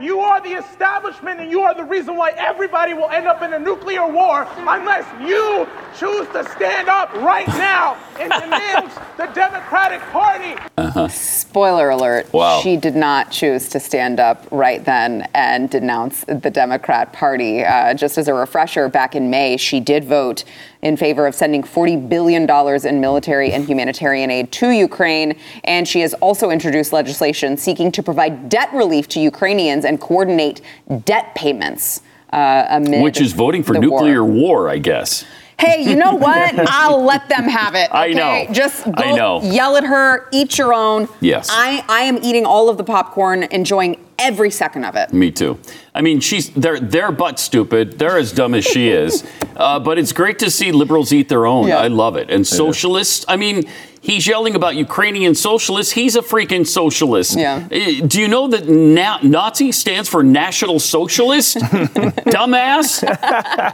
[0.00, 3.52] You are the establishment, and you are the reason why everybody will end up in
[3.52, 10.00] a nuclear war unless you choose to stand up right now and denounce the Democratic
[10.10, 10.60] Party.
[10.76, 11.06] Uh-huh.
[11.06, 12.32] Spoiler alert.
[12.32, 12.60] Wow.
[12.62, 17.62] She did not choose to stand up right then and denounce the Democrat Party.
[17.62, 20.42] Uh, just as a refresher, back in May, she did vote
[20.84, 22.48] in favor of sending $40 billion
[22.86, 25.36] in military and humanitarian aid to Ukraine.
[25.64, 30.60] And she has also introduced legislation seeking to provide debt relief to Ukrainians and coordinate
[31.04, 32.02] debt payments.
[32.32, 34.64] Uh, Which is voting for nuclear war.
[34.64, 35.24] war, I guess.
[35.58, 36.54] Hey, you know what?
[36.68, 37.88] I'll let them have it.
[37.92, 38.46] I okay?
[38.46, 38.52] know.
[38.52, 39.42] Just go I know.
[39.42, 41.08] yell at her, eat your own.
[41.20, 41.48] Yes.
[41.50, 45.12] I, I am eating all of the popcorn, enjoying every second of it.
[45.12, 45.58] Me too.
[45.94, 47.98] I mean, she's they're they're butt stupid.
[47.98, 49.24] They're as dumb as she is.
[49.54, 51.68] Uh, but it's great to see liberals eat their own.
[51.68, 51.76] Yeah.
[51.76, 52.28] I love it.
[52.28, 53.24] And socialists.
[53.28, 53.62] I mean,
[54.08, 55.92] he's yelling about Ukrainian socialists.
[56.00, 57.36] He's a freaking socialist.
[57.38, 57.66] Yeah.
[57.72, 61.56] Uh, Do you know that na- Nazi stands for National Socialist?
[62.36, 62.88] Dumbass.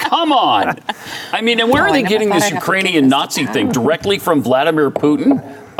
[0.01, 0.79] Come on.
[1.33, 4.19] I mean, and where Oh, are they getting this I'd Ukrainian this Nazi thing directly
[4.19, 5.33] from Vladimir Putin?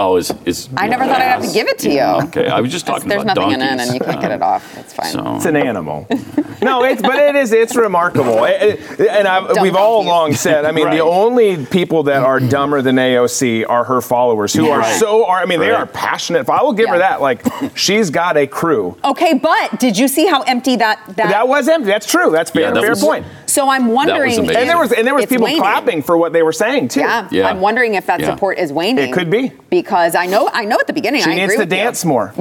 [0.03, 0.69] Oh, is is.
[0.77, 2.01] I never thought I'd have to give it to you.
[2.29, 4.31] Okay, I was just There's- talking There's about nothing in it, and you can't get
[4.33, 4.65] it off.
[4.79, 5.13] It's fine.
[5.13, 6.07] So- It's an animal.
[6.63, 10.09] no, it's but it is it's remarkable, It- it- and I, we've all donkeys.
[10.11, 10.65] long said.
[10.65, 10.97] I mean, Right.
[10.97, 14.99] the only people that are dumber than AOC are her followers, who are Right.
[14.99, 15.41] so are.
[15.41, 16.49] I mean, they are passionate.
[16.49, 17.21] I will give her that.
[17.21, 17.45] Like,
[17.77, 18.97] she's got a crew.
[19.05, 21.29] Okay, but did you see how empty that that?
[21.31, 21.91] That was empty.
[21.91, 22.31] That's true.
[22.31, 22.63] That's fair.
[22.63, 23.27] Yeah, that fair was- point.
[23.51, 24.21] So I'm wondering.
[24.39, 24.45] amazing.
[24.47, 25.61] if And there was and there was people waning.
[25.61, 27.01] clapping for what they were saying too.
[27.01, 27.29] Yeah.
[27.31, 27.49] Yeah.
[27.49, 28.31] I'm wondering if that Yeah.
[28.31, 29.09] support is waning.
[29.09, 29.53] It could be.
[29.71, 31.79] because I know I know at the beginning She I needs agree to with you.
[31.85, 32.33] dance more.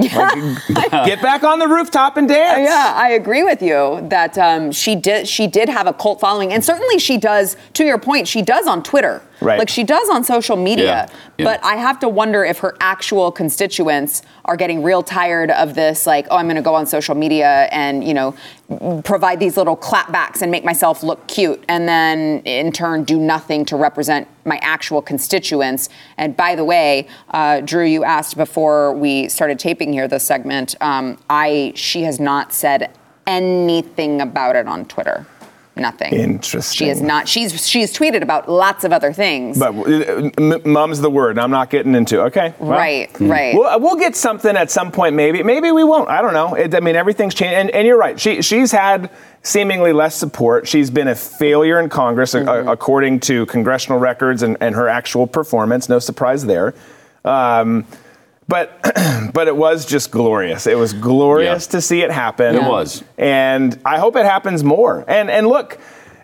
[0.70, 2.60] Like, get back on the rooftop and dance.
[2.68, 5.26] Yeah, I agree with you that um, she did.
[5.28, 7.56] She did have a cult following, and certainly she does.
[7.74, 9.22] To your point, she does on Twitter.
[9.40, 9.58] Right.
[9.58, 10.84] Like she does on social media.
[10.84, 11.06] Yeah,
[11.44, 16.06] But I have to wonder if her actual constituents are getting real tired of this.
[16.06, 18.34] Like, oh, I'm going to go on social media and you know
[19.02, 23.64] provide these little clapbacks and make myself look cute, and then in turn do nothing
[23.66, 25.88] to represent my actual constituents.
[26.16, 30.76] And by the way, uh, Drew, you asked before we started taping here this segment.
[30.80, 32.90] Um, I she has not said
[33.26, 35.26] anything about it on Twitter.
[35.80, 36.12] Nothing.
[36.12, 36.86] Interesting.
[36.86, 37.26] She is not.
[37.26, 39.58] She's she's tweeted about lots of other things.
[39.58, 41.38] But uh, m- mum's the word.
[41.38, 42.20] I'm not getting into.
[42.24, 42.54] Okay.
[42.58, 42.70] well.
[42.70, 43.54] right, right.
[43.54, 45.42] We'll, we'll get something at some point, maybe.
[45.42, 46.08] Maybe we won't.
[46.10, 46.54] I don't know.
[46.54, 47.54] It, I mean, everything's changed.
[47.54, 48.20] And, and you're right.
[48.20, 49.10] She, she's had
[49.42, 50.68] seemingly less support.
[50.68, 52.68] She's been a failure in Congress, Mm-hmm.
[52.68, 55.88] a- according to congressional records and, and her actual performance.
[55.88, 56.74] No surprise there.
[57.24, 57.86] Um,
[58.50, 58.78] but
[59.32, 60.66] but it was just glorious.
[60.66, 61.70] It was glorious Yeah.
[61.72, 62.54] to see it happen.
[62.56, 63.02] It was.
[63.16, 65.04] and I hope it happens more.
[65.08, 65.78] And and look,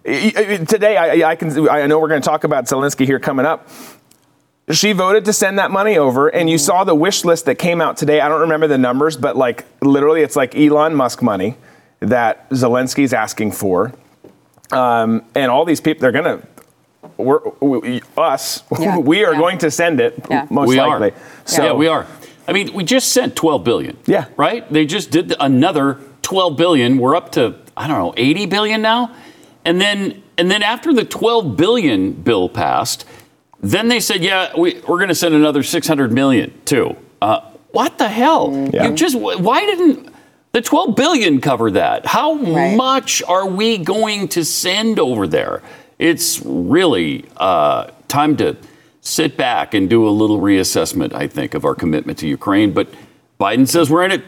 [0.05, 3.69] today I, I can I know we're going to talk about Zelensky here coming up
[4.73, 7.81] she voted to send that money over and you saw the wish list that came
[7.81, 11.57] out today i don't remember the numbers but like literally it's like elon musk money
[12.01, 13.93] that zelensky's asking for
[14.73, 16.43] um, and all these people they're gonna
[17.17, 19.39] we're, we, us Yeah, we are yeah.
[19.41, 20.47] going to send it Yeah.
[20.51, 21.15] most we likely are.
[21.45, 22.07] so yeah, we are.
[22.49, 23.97] I mean, we just sent 12 billion.
[24.07, 24.27] Yeah.
[24.37, 24.71] Right?
[24.73, 26.99] They just did another 12 billion.
[26.99, 29.15] We're up to I don't know, 80 billion now.
[29.65, 33.05] And then and then after the 12 billion bill passed,
[33.61, 37.41] then they said, "Yeah, we, we're going to send another 600 million too." Uh,
[37.73, 38.69] what the hell?
[38.73, 38.89] Yeah.
[38.89, 40.13] You just why didn't
[40.53, 42.07] the 12 billion cover that?
[42.07, 42.77] How Right.
[42.77, 45.63] much are we going to send over there?
[45.99, 48.57] It's really uh, time to
[49.01, 52.73] sit back and do a little reassessment, I think, of our commitment to Ukraine.
[52.73, 52.89] But
[53.41, 54.25] Biden says we're in it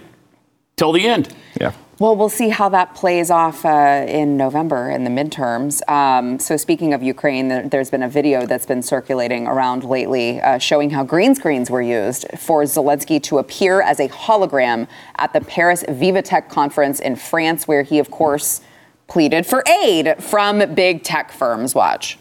[0.76, 1.34] till the end.
[1.60, 5.86] yeah Well, we'll see how that plays off uh, in November in the midterms.
[5.90, 10.40] Um, so, speaking of Ukraine, there, there's been a video that's been circulating around lately
[10.40, 15.32] uh, showing how green screens were used for Zelensky to appear as a hologram at
[15.32, 18.60] the Paris Vivatech conference in France, where he, of course,
[19.08, 21.74] pleaded for aid from big tech firms.
[21.74, 22.18] Watch.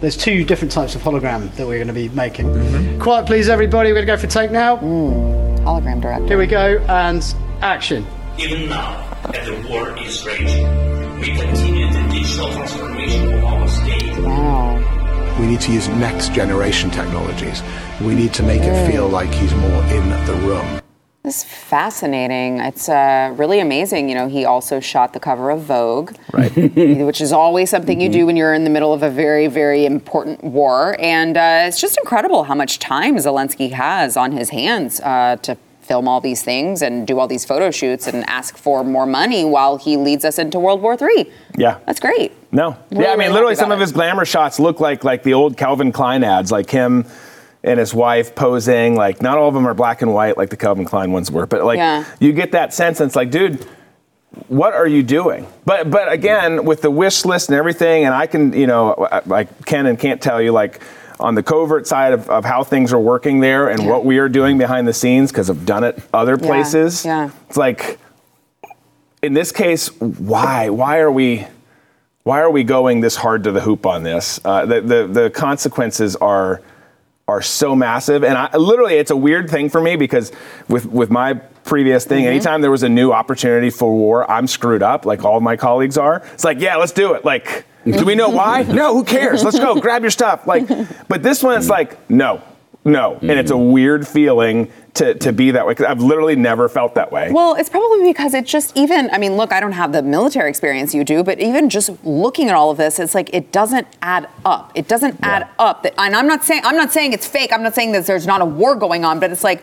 [0.00, 2.98] There's two different types of hologram that we're going to be making.
[2.98, 3.90] Quiet, please, everybody.
[3.90, 4.76] We're going to go for take now.
[4.78, 6.26] Mm, hologram director.
[6.26, 7.22] Here we go, and
[7.60, 8.06] action.
[8.38, 10.66] Even now, as the war is raging,
[11.20, 14.18] we continue the digital transformation of our state.
[14.18, 15.36] Wow.
[15.38, 17.62] We need to use next generation technologies.
[18.00, 20.81] We need to make it feel like he's more in the room.
[21.24, 22.58] This is fascinating.
[22.58, 24.08] It's uh, really amazing.
[24.08, 28.08] You know, he also shot the cover of Vogue, right which is always something you
[28.08, 30.96] do when you're in the middle of a very, very important war.
[30.98, 35.56] And uh, it's just incredible how much time Zelensky has on his hands uh, to
[35.82, 39.44] film all these things and do all these photo shoots and ask for more money
[39.44, 41.30] while he leads us into World War III.
[41.56, 42.32] yeah That's great.
[42.50, 42.76] No.
[42.90, 43.82] Really, yeah, I mean, literally, some about of it.
[43.82, 47.06] his glamour shots look like like the old Calvin Klein ads, like him
[47.64, 48.94] and his wife posing.
[48.96, 51.46] Like, not all of them are black and white like the Calvin Klein ones were,
[51.46, 52.04] but like Yeah.
[52.20, 53.66] you get that sense, and it's like, dude.
[54.48, 55.46] What are you doing?
[55.66, 59.20] But but again, with the wish list and everything, and I can you know I,
[59.40, 60.80] I can and can't tell you like
[61.20, 64.30] on the covert side of, of how things are working there and what we are
[64.30, 67.04] doing behind the scenes because I've done it other Yeah, places.
[67.04, 67.28] yeah.
[67.50, 67.98] It's like
[69.22, 70.70] in this case, why?
[70.70, 71.46] Why are we?
[72.22, 74.40] Why are we going this hard to the hoop on this?
[74.42, 76.62] Uh, the, the the consequences are
[77.32, 80.32] are so massive, and I literally it's a weird thing for me because
[80.68, 82.32] with with my previous thing, mm-hmm.
[82.32, 85.56] anytime there was a new opportunity for war, I'm screwed up, like all of my
[85.56, 86.22] colleagues are.
[86.34, 87.24] It's like, yeah, let's do it.
[87.24, 88.62] Like, do we know why?
[88.62, 89.42] No, who cares?
[89.42, 90.46] Let's go, grab your stuff.
[90.46, 90.68] Like,
[91.08, 91.70] but this one, it's mm.
[91.70, 92.42] like, no,
[92.84, 93.72] no, and it's a mm.
[93.72, 95.74] weird feeling to to be that way.
[95.74, 97.30] 'cause I've literally never felt that way.
[97.32, 100.50] Well, it's probably because it just even, I mean, look, I don't have the military
[100.50, 103.86] experience you do, but even just looking at all of this, it's like it doesn't
[104.02, 104.70] add up.
[104.74, 105.82] It doesn't add up.
[105.84, 107.52] That, and I'm not saying I'm not saying it's fake.
[107.52, 109.62] I'm not saying that there's not a war going on, but it's like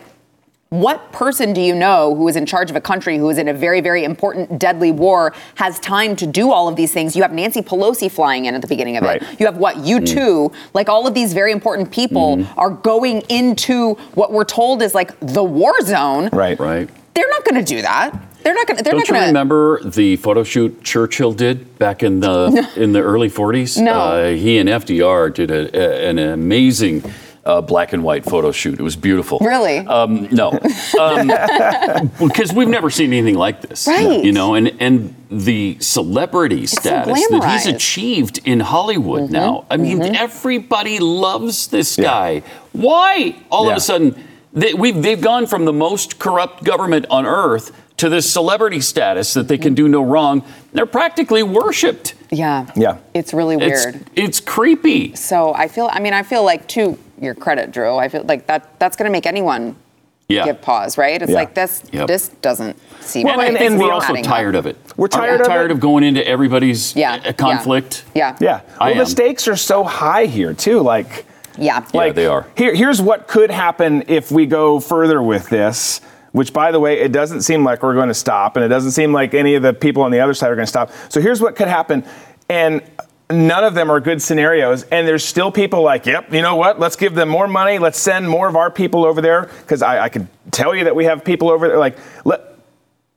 [0.70, 3.48] what person do you know who is in charge of a country who is in
[3.48, 7.16] a very, very important, deadly war has time to do all of these things?
[7.16, 9.20] You have Nancy Pelosi flying in at the beginning of Right.
[9.20, 9.40] it.
[9.40, 9.78] You have what?
[9.78, 10.52] You too.
[10.72, 15.10] Like all of these very important people are going into what we're told is like
[15.18, 16.28] the war zone.
[16.32, 16.88] right, Right.
[17.14, 18.16] They're not going to do that.
[18.44, 18.84] They're not going to.
[18.84, 19.26] Don't not you going to.
[19.26, 23.82] remember the photo shoot Churchill did back in the in the early 40s?
[23.82, 23.92] No.
[23.92, 27.02] Uh, he and FDR did a, a- an amazing
[27.44, 28.78] uh, black and white photo shoot.
[28.78, 29.38] It was beautiful.
[29.40, 29.78] Really?
[29.78, 30.50] Um, no,
[31.00, 33.86] um, because we've never seen anything like this.
[33.86, 34.22] Right.
[34.22, 37.60] You know, and and the celebrity so status that he's.
[37.60, 37.76] Mm-hmm.
[37.76, 39.64] achieved in Hollywood now.
[39.70, 42.42] I mean, everybody loves this guy.
[42.72, 44.22] Why all of a sudden
[44.52, 49.34] they, we've they've gone from the most corrupt government on earth to this celebrity status
[49.34, 50.44] that they can do no wrong?
[50.72, 52.14] They're practically worshipped.
[52.30, 52.70] Yeah.
[52.76, 52.98] Yeah.
[53.14, 54.06] It's really weird.
[54.14, 55.14] it's creepy.
[55.16, 58.46] So I feel, I mean, I feel like to your credit, Drew, I feel like
[58.46, 59.76] that that's going to make anyone
[60.28, 60.44] Yeah.
[60.44, 61.20] give pause, right?
[61.20, 61.36] It's Yeah.
[61.36, 62.06] like this, Yep.
[62.06, 63.48] this doesn't seem Well, right.
[63.48, 64.60] and, This and we're also tired up.
[64.60, 64.76] of it.
[64.96, 65.74] We're tired we of tired it?
[65.74, 67.14] of going into everybody's Yeah.
[67.14, 68.04] uh, yeah, conflict.
[68.14, 68.36] Yeah.
[68.40, 68.60] Yeah.
[68.80, 69.06] I Well, the am.
[69.06, 70.80] stakes are so high here too.
[70.80, 71.26] Like,
[71.58, 71.82] Yeah.
[71.92, 72.46] Yeah, they are.
[72.56, 76.00] Here, here's what could happen if we go further with this.
[76.32, 78.92] Which, by the way, it doesn't seem like we're going to stop, and it doesn't
[78.92, 80.92] seem like any of the people on the other side are going to stop.
[81.08, 82.04] So here's what could happen,
[82.48, 82.82] and
[83.30, 84.82] none of them are good scenarios.
[84.84, 86.78] And there's still people like, yep, you know what?
[86.78, 87.78] Let's give them more money.
[87.78, 90.94] Let's send more of our people over there because I, I can tell you that
[90.96, 91.78] we have people over there.
[91.78, 92.42] Like, let,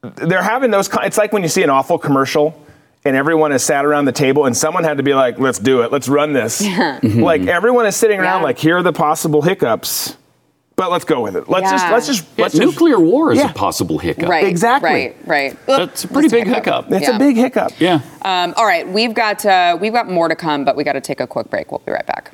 [0.01, 0.89] they're having those.
[1.03, 2.59] It's like when you see an awful commercial.
[3.05, 5.81] And everyone is sat around the table, and someone had to be like, "Let's do
[5.81, 5.91] it.
[5.91, 7.49] Let's run this." like mm-hmm.
[7.49, 8.45] everyone is sitting around, Yeah.
[8.45, 10.15] like, "Here are the possible hiccups."
[10.75, 11.47] But let's go with it.
[11.49, 13.51] Let's just let's just Yeah, let's just nuclear war is Yeah.
[13.51, 14.27] a possible hiccup.
[14.29, 14.45] Right.
[14.45, 14.89] Exactly.
[14.89, 15.15] Right.
[15.25, 15.65] Right.
[15.67, 16.91] That's a pretty Just big hiccup.
[16.91, 17.15] it's Yeah.
[17.15, 17.71] a big hiccup.
[17.79, 17.99] Yeah.
[18.23, 21.01] Um, all right, we've got uh, we've got more to come, but we got to
[21.01, 21.71] take a quick break.
[21.71, 22.31] We'll be right back.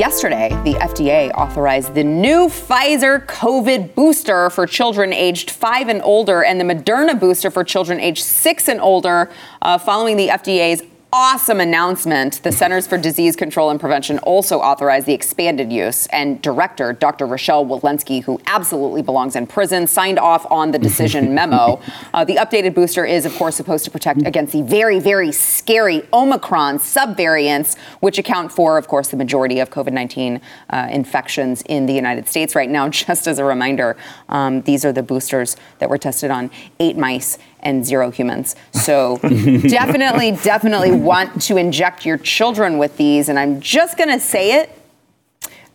[0.00, 6.42] Yesterday, the FDA authorized the new Pfizer COVID booster for children aged five and older
[6.42, 9.30] and the Moderna booster for children aged six and older,
[9.60, 10.82] uh, following the FDA's
[11.12, 12.42] awesome announcement.
[12.42, 17.26] The Centers for Disease Control and Prevention also authorized the expanded use, and director Dr.
[17.26, 21.80] Rochelle Walensky, who absolutely belongs in prison, signed off on the decision memo.
[22.14, 26.02] Uh, the updated booster is, of course, supposed to protect against the very, very scary
[26.12, 30.40] Omicron subvariants, which account for, of course, the majority of COVID 19
[30.70, 32.88] uh, infections in the United States right now.
[33.00, 33.96] Just as a reminder,
[34.28, 38.56] um, these are the boosters that were tested on eight mice and zero humans.
[38.72, 43.28] So definitely, definitely want to inject your children with these.
[43.28, 44.70] And I'm just going to say it.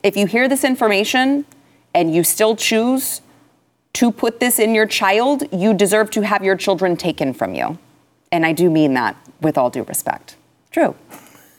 [0.03, 1.45] If you hear this information
[1.93, 3.21] and you still choose
[3.93, 7.77] to put this in your child, you deserve to have your children taken from you.
[8.31, 10.35] And I do mean that with all due respect.
[10.71, 10.95] True.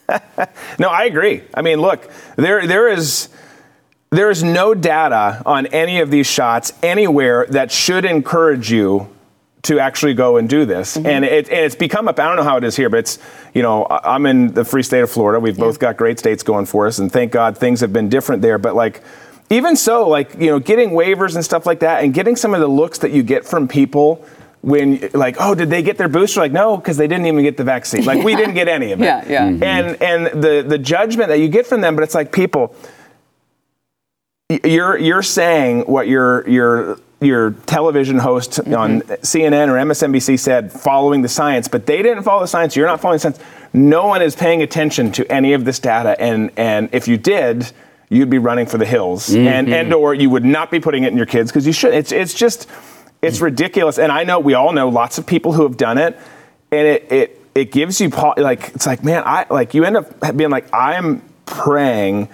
[0.78, 1.42] No, I agree.
[1.52, 3.28] I mean, look, there there is
[4.10, 9.08] there is no data on any of these shots anywhere that should encourage you
[9.66, 10.96] to actually go and do this.
[10.96, 12.18] And, it, and it's become up.
[12.18, 13.18] I don't know how it is here, but it's
[13.54, 15.38] you know I- I'm in the free state of Florida.
[15.40, 18.42] We've both got great states going for us, and thank God things have been different
[18.42, 18.58] there.
[18.58, 19.02] But like.
[19.48, 22.58] Even so, like you know, getting waivers and stuff like that, and getting some of
[22.58, 24.26] the looks that you get from people
[24.62, 26.40] when, like, oh, did they get their booster?
[26.40, 28.04] Like, no, because they didn't even get the vaccine.
[28.04, 29.04] Like, we didn't get any of it.
[29.04, 29.48] Yeah, yeah.
[29.48, 29.62] Mhm.
[29.62, 32.74] And and the the judgment that you get from them, but it's like people,
[34.64, 38.74] you're you're saying what your your your television host mm-hmm.
[38.74, 42.76] on CNN or MSNBC said, following the science, but they didn't follow the science.
[42.76, 43.38] You're not following the science.
[43.72, 47.72] No one is paying attention to any of this data, and and if you did.
[48.08, 49.72] You'd be running for the hills, and mm-hmm.
[49.72, 51.92] and or you would not be putting it in your kids because you should.
[51.92, 52.68] It's it's just
[53.20, 53.98] it's ridiculous.
[53.98, 56.16] And I know we all know lots of people who have done it,
[56.70, 60.36] and it it it gives you like it's like man, I like you end up
[60.36, 62.28] being like I'm praying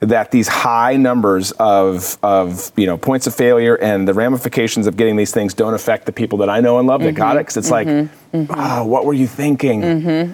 [0.00, 4.96] that these high numbers of of you know points of failure and the ramifications of
[4.96, 7.40] getting these things don't affect the people that I know and love that got it
[7.40, 7.42] mm-hmm.
[7.42, 7.88] because it's like,
[8.50, 9.82] oh, what were you thinking?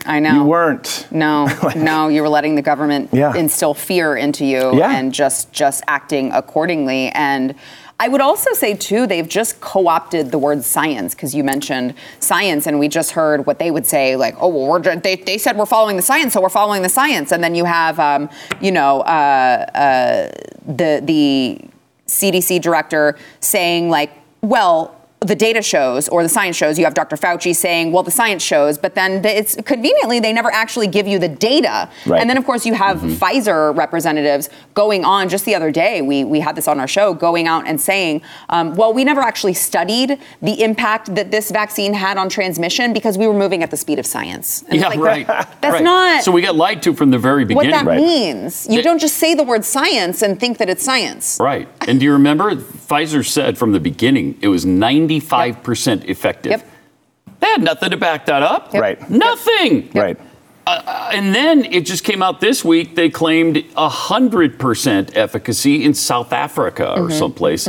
[0.05, 0.35] I know.
[0.35, 1.07] You weren't.
[1.11, 1.47] No,
[1.77, 3.35] no, you were letting the government Yeah.
[3.35, 4.95] instill fear into you Yeah.
[4.95, 7.09] and just just acting accordingly.
[7.11, 7.55] And
[8.01, 12.67] I would also say too, they've just co-opted the word science because you mentioned science,
[12.67, 15.67] and we just heard what they would say, like, "Oh, well, they, they said we're
[15.67, 18.29] following the science, so we're following the science." And then you have, um,
[18.61, 20.33] you know, uh, uh,
[20.67, 21.61] the the
[22.07, 24.11] CDC director saying like,
[24.43, 28.11] "Well." The data shows or the science shows you have dr fauci saying well the
[28.11, 32.21] science shows but then the, it's conveniently they never actually give you the data Right.
[32.21, 36.25] and then of course you have pfizer representatives going on just the other day we,
[36.25, 39.55] we had this on our show going out and saying um, well we never actually
[39.55, 43.77] studied the impact that this vaccine had on transmission because we were moving at the
[43.77, 45.27] speed of science And Yeah, like, right.
[45.27, 45.83] that's right.
[45.83, 47.71] not So we got lied to from the very beginning.
[47.73, 48.83] what that means you Yeah.
[48.83, 51.69] don't just say the word science and think that it's science Right.
[51.89, 52.55] And do you remember
[52.89, 56.51] Pfizer said from the beginning it was 95% effective?
[56.51, 56.71] Yep.
[57.41, 58.73] They had nothing to back that up.
[58.73, 58.83] Yep.
[58.83, 59.11] Right.
[59.11, 59.91] Nothing.
[59.95, 60.19] Right.
[60.67, 62.95] Uh, and then it just came out this week.
[62.95, 67.19] They claimed 100% efficacy in South Africa or Mm-hmm.
[67.19, 67.69] someplace.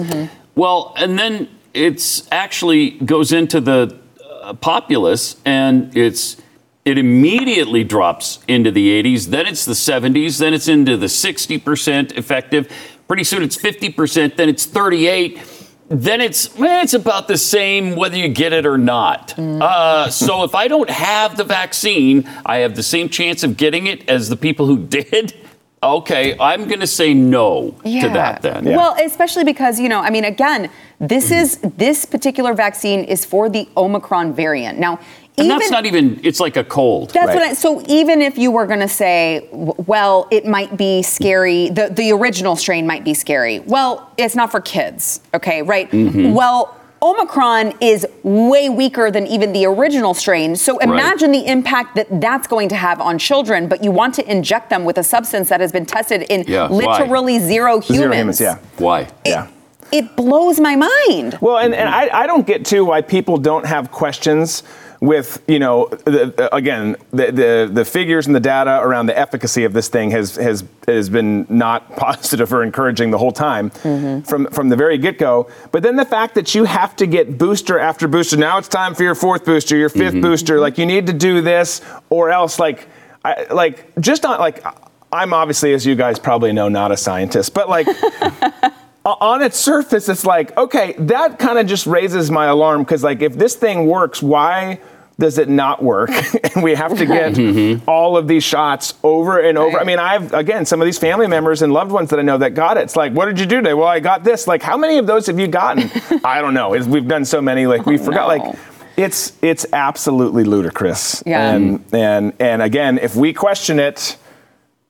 [0.55, 3.99] Well, and then it's actually goes into the
[4.43, 6.37] uh, populace and it's
[6.85, 12.15] it immediately drops into the 80s, then it's the 70s, then it's into the 60%
[12.15, 12.71] effective.
[13.07, 15.39] Pretty soon it's 50%, then it's 38
[15.87, 19.29] then it's well, it's about the same whether you get it or not.
[19.37, 19.61] Mm.
[19.61, 23.85] Uh, so if I don't have the vaccine, I have the same chance of getting
[23.85, 25.35] it as the people who did.
[25.83, 28.65] Okay, I'm going to say no to that then.
[28.65, 31.33] Well, especially because, you know, I mean, again, this mm-hmm.
[31.35, 34.79] is this particular vaccine is for the Omicron variant.
[34.79, 34.99] Now,
[35.37, 36.19] and even, that's not even.
[36.23, 37.11] It's like a cold.
[37.11, 41.01] That's what I, so even if you were going to say, well, it might be
[41.01, 43.59] scary, the, the original strain might be scary.
[43.59, 45.89] Well, it's not for kids, okay, right?
[45.91, 46.33] Mhm.
[46.33, 50.55] Well, Omicron is way weaker than even the original strain.
[50.55, 50.89] So Right.
[50.89, 54.69] imagine the impact that that's going to have on children, but you want to inject
[54.69, 56.75] them with a substance that has been tested in Yeah, why?
[56.99, 57.97] literally zero humans.
[57.99, 58.57] Zero humans, yeah.
[58.77, 59.07] Why?
[59.25, 59.47] Yeah.
[59.91, 61.37] It blows my mind.
[61.41, 64.63] Well, and, and I, I don't get to why people don't have questions
[65.05, 69.17] with, you know, the, the- again, the, the, the figures and the data around the
[69.17, 73.69] efficacy of this thing has, has, has been not positive or encouraging the whole time
[73.71, 74.21] mm-hmm.
[74.21, 75.49] from, from the very get go.
[75.71, 78.95] But then the fact that you have to get booster after booster, now it's time
[78.95, 80.21] for your fourth booster, your 5th mm-hmm.
[80.21, 82.87] booster, like you need to do this or else, like,
[83.23, 84.63] I, like just not like,
[85.11, 87.87] I'm obviously, as you guys probably know, not a scientist, but like,
[89.05, 93.21] on its surface, it's like, okay, that kind of just raises my alarm because, like,
[93.21, 94.79] if this thing works, why
[95.17, 96.09] does it not work?
[96.55, 97.89] and we have to get mm-hmm.
[97.89, 99.79] all of these shots over and over.
[99.79, 102.37] I mean, I've, again, some of these family members and loved ones that I know
[102.37, 102.81] that got it.
[102.81, 103.73] It's like, what did you do today?
[103.73, 104.47] Well, I got this.
[104.47, 105.89] Like, how many of those have you gotten?
[106.23, 106.73] I don't know.
[106.73, 108.55] It's, we've done so many, like, we oh, forgot, like,
[108.97, 111.21] it's it's absolutely ludicrous.
[111.25, 111.53] Yeah.
[111.53, 114.17] And and and again, if we question it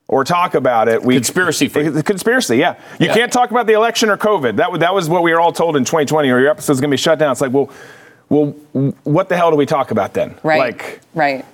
[0.08, 1.66] or talk about it, we conspiracy.
[1.66, 2.76] The conspiracy, yeah.
[3.00, 3.14] You Yeah.
[3.14, 4.56] can't talk about the election or COVID.
[4.56, 6.30] That wa- that was what we were all told in 2020.
[6.30, 7.32] Or your episode's gonna be shut down.
[7.32, 7.70] It's like, well,
[8.28, 8.46] well,
[9.04, 10.36] what the hell do we talk about then?
[10.42, 10.58] Right.
[10.58, 11.44] Like, right.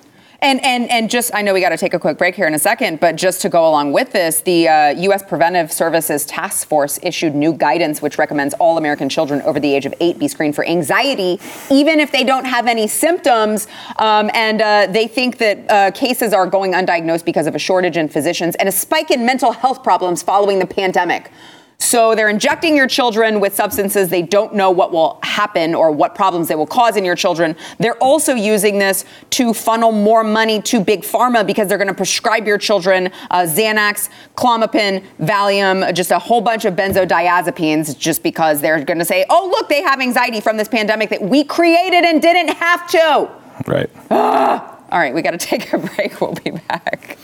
[0.43, 2.53] And, and, and just, I know we got to take a quick break here in
[2.53, 5.23] a second, but just to go along with this, the uh, U.S.
[5.23, 9.85] Preventive Services Task Force issued new guidance which recommends all American children over the age
[9.85, 11.39] of eight be screened for anxiety,
[11.71, 13.67] even if they don't have any symptoms.
[13.99, 17.95] Um, and uh, they think that uh, cases are going undiagnosed because of a shortage
[17.95, 21.31] in physicians and a spike in mental health problems following the pandemic.
[21.77, 26.15] So they're injecting your children with substances they don't know what will happen or what
[26.15, 27.55] problems they will cause in your children.
[27.77, 31.93] They're also using this to funnel more money to big pharma because they're going to
[31.93, 38.61] prescribe your children uh, Xanax, Klonopin, Valium, just a whole bunch of benzodiazepines just because
[38.61, 42.05] they're going to say, "Oh, look, they have anxiety from this pandemic that we created
[42.05, 43.29] and didn't have to."
[43.67, 43.89] right.
[44.09, 44.69] Ah.
[44.93, 46.21] All right, we got to take a break.
[46.21, 47.17] We'll be back.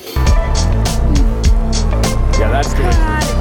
[2.39, 3.38] Yeah, that's good.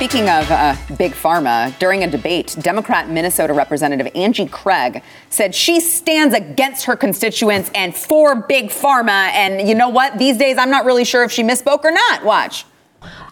[0.00, 5.78] Speaking of uh, big pharma, during a debate, Democrat Minnesota Representative Angie Craig said she
[5.78, 9.28] stands against her constituents and for big pharma.
[9.32, 10.16] And you know what?
[10.16, 12.24] These days, I'm not really sure if she misspoke or not.
[12.24, 12.64] Watch.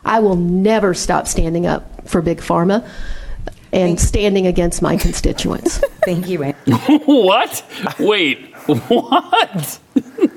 [0.04, 2.86] I will never stop standing up for big pharma
[3.72, 5.78] and standing against my constituents.
[6.04, 6.72] Thank you, Angie.
[7.06, 7.64] what?
[7.98, 9.80] Wait, what?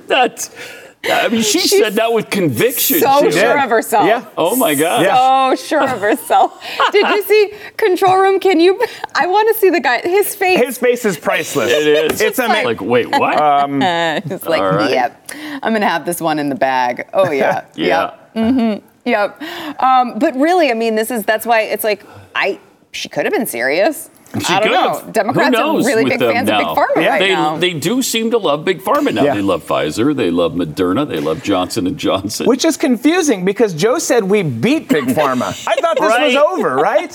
[0.08, 0.56] That's.
[1.04, 3.00] I mean, she said that with conviction.
[3.00, 3.64] So She sure did.
[3.64, 4.06] of herself.
[4.06, 4.26] Yeah.
[4.38, 5.56] Oh my God.
[5.58, 6.64] So sure of herself.
[6.92, 8.40] Did you see Control Room?
[8.40, 8.80] Can you?
[9.16, 10.02] I want to see the guy.
[10.02, 10.60] His face.
[10.60, 11.72] His face is priceless.
[11.72, 12.22] It is.
[12.22, 12.66] It's amazing.
[12.66, 12.90] like, amazing.
[12.90, 13.42] wait, what?
[13.42, 14.92] Um, it's like, All right.
[14.92, 15.32] yep.
[15.64, 17.08] I'm gonna have this one in the bag.
[17.14, 17.66] Oh yeah.
[17.76, 18.12] Yeah.
[18.36, 18.36] Yep.
[18.36, 18.88] Mm-hmm.
[19.10, 19.82] Yep.
[19.82, 22.60] Um, but really, I mean, this is that's why it's like I.
[22.92, 24.10] She could have been serious.
[24.40, 24.70] She I don't
[25.02, 25.12] could know.
[25.12, 26.72] Democrats are really big fans now.
[26.72, 27.58] of big pharma right they, now.
[27.58, 29.24] They do seem to love big pharma now.
[29.26, 29.36] Yeah.
[29.36, 30.16] They love Pfizer.
[30.16, 31.06] They love Moderna.
[31.06, 32.46] They love Johnson and Johnson.
[32.48, 35.48] Which is confusing because Joe said we beat Big Pharma.
[35.68, 36.28] I thought this Right.
[36.28, 37.14] was over, right?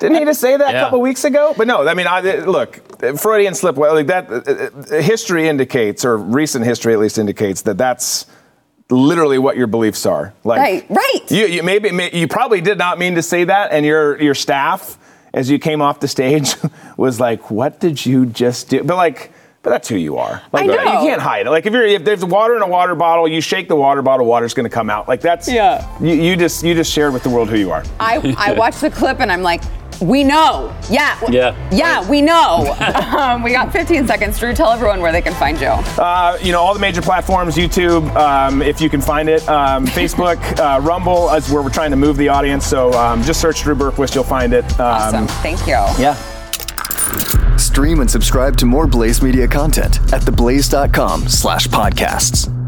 [0.00, 0.80] Didn't he just say that Yeah.
[0.80, 1.54] a couple weeks ago?
[1.56, 2.80] But no, I mean, I, look,
[3.18, 3.76] Freudian slip.
[3.76, 8.26] Well, like that, uh, uh, history indicates, or recent history at least indicates that that's
[8.90, 10.34] literally what your beliefs are.
[10.42, 11.20] Like, Right, right.
[11.30, 14.34] You, you maybe may- you probably did not mean to say that, and your your
[14.34, 14.98] staff,
[15.32, 16.54] as you came off the stage,
[16.96, 19.32] was like, "What did you just do?" But like.
[19.62, 20.40] But that's who you are.
[20.54, 20.72] Like I know.
[20.74, 21.50] you can't hide it.
[21.50, 24.24] Like if you're if there's water in a water bottle, you shake the water bottle,
[24.24, 25.06] water's gonna come out.
[25.06, 25.86] Like that's Yeah.
[26.00, 27.84] You, you just you just shared with the world who you are.
[28.00, 29.60] I, I watched the clip and I'm like,
[30.00, 30.74] we know.
[30.90, 31.18] Yeah.
[31.30, 31.68] Yeah.
[31.70, 32.74] Yeah, we know.
[33.18, 34.38] um, we got 15 seconds.
[34.38, 35.68] Drew, tell everyone where they can find you.
[35.68, 39.86] Uh, you know all the major platforms, YouTube, um, if you can find it, um,
[39.98, 42.66] Facebook, uh, Rumble is where we're trying to move the audience.
[42.66, 44.64] So um, just search Drew Berquist, you'll find it.
[44.80, 45.26] Um, Awesome.
[45.42, 45.74] Thank you.
[45.98, 46.14] Yeah.
[47.56, 52.59] Stream and subscribe to more Blaze Media content at theblaze.com slash podcasts.